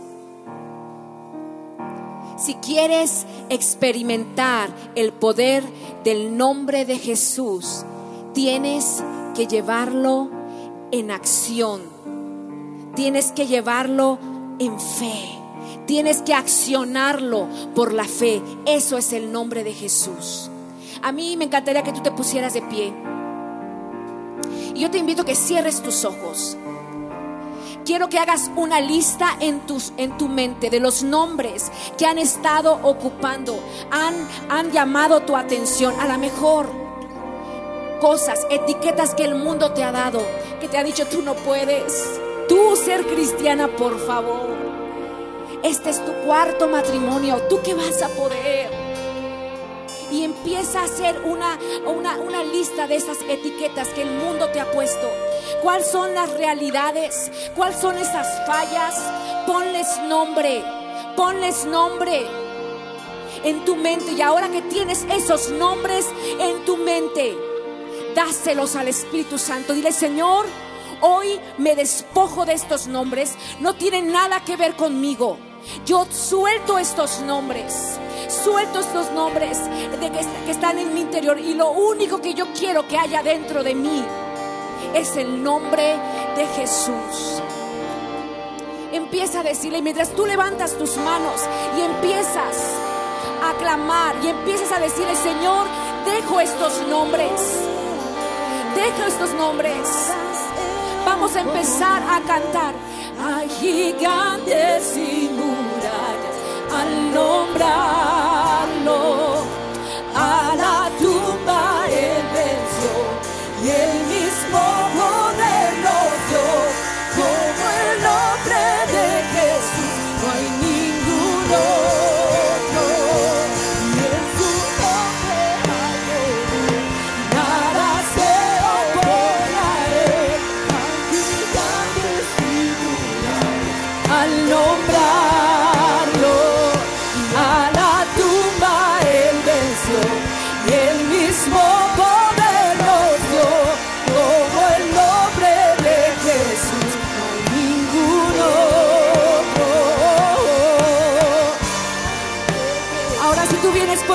[2.38, 5.64] Si quieres experimentar el poder
[6.04, 7.86] del nombre de Jesús,
[8.34, 9.04] tienes
[9.36, 10.30] que llevarlo
[10.92, 11.82] en acción.
[12.96, 14.20] Tienes que llevarlo
[14.60, 15.43] en fe.
[15.86, 18.42] Tienes que accionarlo por la fe.
[18.66, 20.50] Eso es el nombre de Jesús.
[21.02, 22.94] A mí me encantaría que tú te pusieras de pie.
[24.74, 26.58] Y yo te invito a que cierres tus ojos.
[27.86, 32.18] Quiero que hagas una lista en, tus, en tu mente de los nombres que han
[32.18, 33.60] estado ocupando,
[33.92, 34.16] han,
[34.48, 35.94] han llamado tu atención.
[36.00, 36.68] A lo mejor
[38.00, 40.22] cosas, etiquetas que el mundo te ha dado,
[40.62, 42.22] que te ha dicho tú no puedes.
[42.48, 44.73] Tú ser cristiana, por favor
[45.64, 48.70] este es tu cuarto matrimonio, ¿tú qué vas a poder?
[50.12, 51.58] Y empieza a hacer una,
[51.88, 55.10] una, lista de esas etiquetas que el mundo te ha puesto.
[55.64, 57.32] ¿Cuáles son las realidades?
[57.56, 59.02] ¿Cuáles son esas fallas?
[59.48, 60.64] Ponles nombre,
[61.16, 62.28] ponles nombre
[63.44, 64.12] en tu mente.
[64.12, 66.06] Y ahora que tienes esos nombres
[66.40, 67.36] en tu mente,
[68.14, 69.74] dáselos al Espíritu Santo.
[69.74, 70.46] Dile, Señor,
[71.02, 73.34] hoy me despojo de estos nombres.
[73.62, 75.40] No tienen nada que ver conmigo.
[75.86, 77.98] Yo suelto estos nombres,
[78.30, 79.60] suelto estos nombres
[80.00, 83.64] de que, están en mi interior y lo único que yo quiero que haya dentro
[83.64, 84.04] de mí
[84.94, 85.96] es el nombre
[86.36, 87.42] de Jesús.
[88.92, 91.42] Empieza a decirle, mientras tú levantas tus manos
[91.78, 92.58] y empiezas
[93.44, 95.68] a clamar y empiezas a decirle, Señor,
[96.06, 97.32] dejo estos nombres,
[98.76, 100.14] dejo estos nombres.
[101.06, 102.74] Vamos a empezar a cantar.
[103.26, 105.30] Hay gigantes y
[106.74, 109.23] al nombrarlo.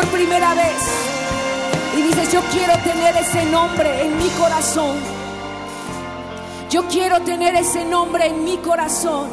[0.09, 1.09] Primera vez
[1.96, 4.96] y dices, yo quiero tener ese nombre en mi corazón.
[6.70, 9.30] Yo quiero tener ese nombre en mi corazón.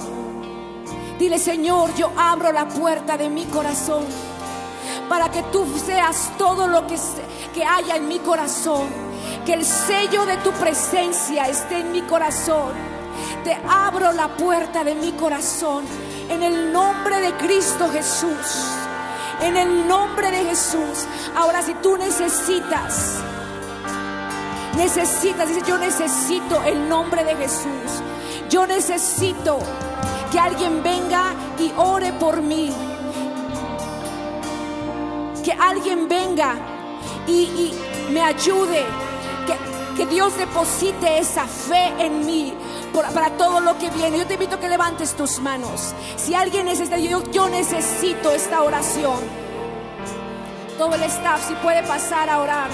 [1.20, 4.06] Dile, Señor, yo abro la puerta de mi corazón
[5.10, 6.96] para que tú seas todo lo que,
[7.54, 8.88] que haya en mi corazón.
[9.46, 12.74] Que el sello de tu presencia esté en mi corazón.
[13.44, 15.86] Te abro la puerta de mi corazón
[16.30, 18.85] en el nombre de Cristo Jesús.
[19.42, 21.06] En el nombre de Jesús.
[21.36, 23.18] Ahora si tú necesitas,
[24.76, 28.02] necesitas, dice, yo necesito el nombre de Jesús.
[28.50, 29.60] Yo necesito
[30.32, 32.72] que alguien venga y ore por mí.
[35.44, 36.56] Que alguien venga
[37.28, 37.74] y,
[38.12, 38.86] me ayude.
[39.46, 42.54] Que, que, Dios deposite esa fe en mí
[42.94, 44.18] para todo lo que viene.
[44.18, 45.94] Yo te invito a que levantes tus manos.
[46.16, 49.20] Si alguien necesita, yo, yo necesito esta oración.
[50.78, 52.70] Todo el staff, si puede pasar a orar.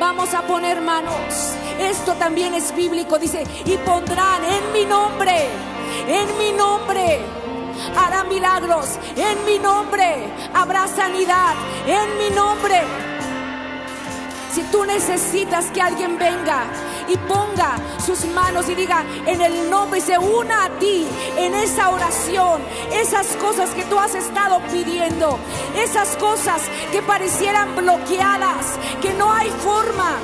[0.00, 1.54] Vamos a poner manos.
[1.80, 3.18] Esto también es bíblico.
[3.18, 5.48] Dice, y pondrán en mi nombre
[6.06, 7.20] en mi nombre
[7.96, 11.54] hará milagros, en mi nombre habrá sanidad,
[11.86, 12.82] en mi nombre.
[14.52, 16.64] Si tú necesitas que alguien venga
[17.08, 21.54] y ponga sus manos y diga en el nombre y se una a ti en
[21.54, 25.38] esa oración, esas cosas que tú has estado pidiendo,
[25.76, 30.16] esas cosas que parecieran bloqueadas, que no hay forma.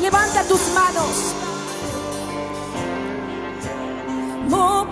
[0.00, 1.34] Levanta tus manos.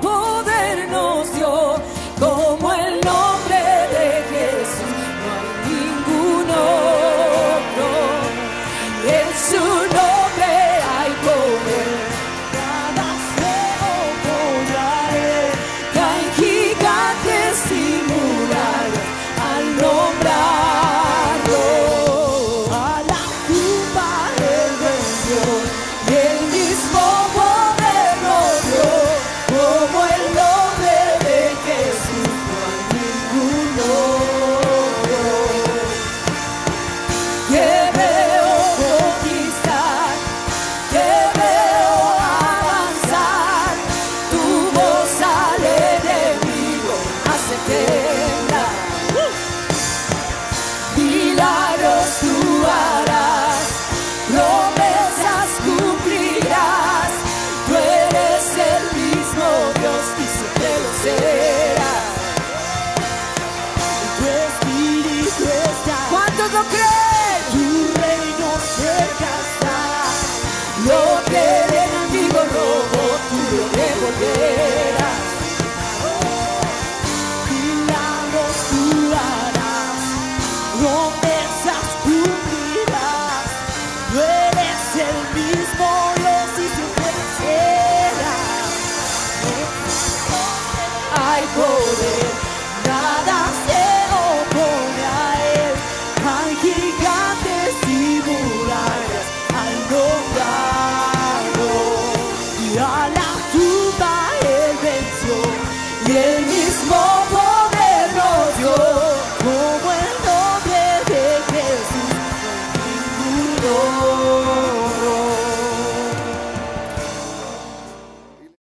[0.01, 1.75] poder nos dio,
[2.19, 3.36] como el nombre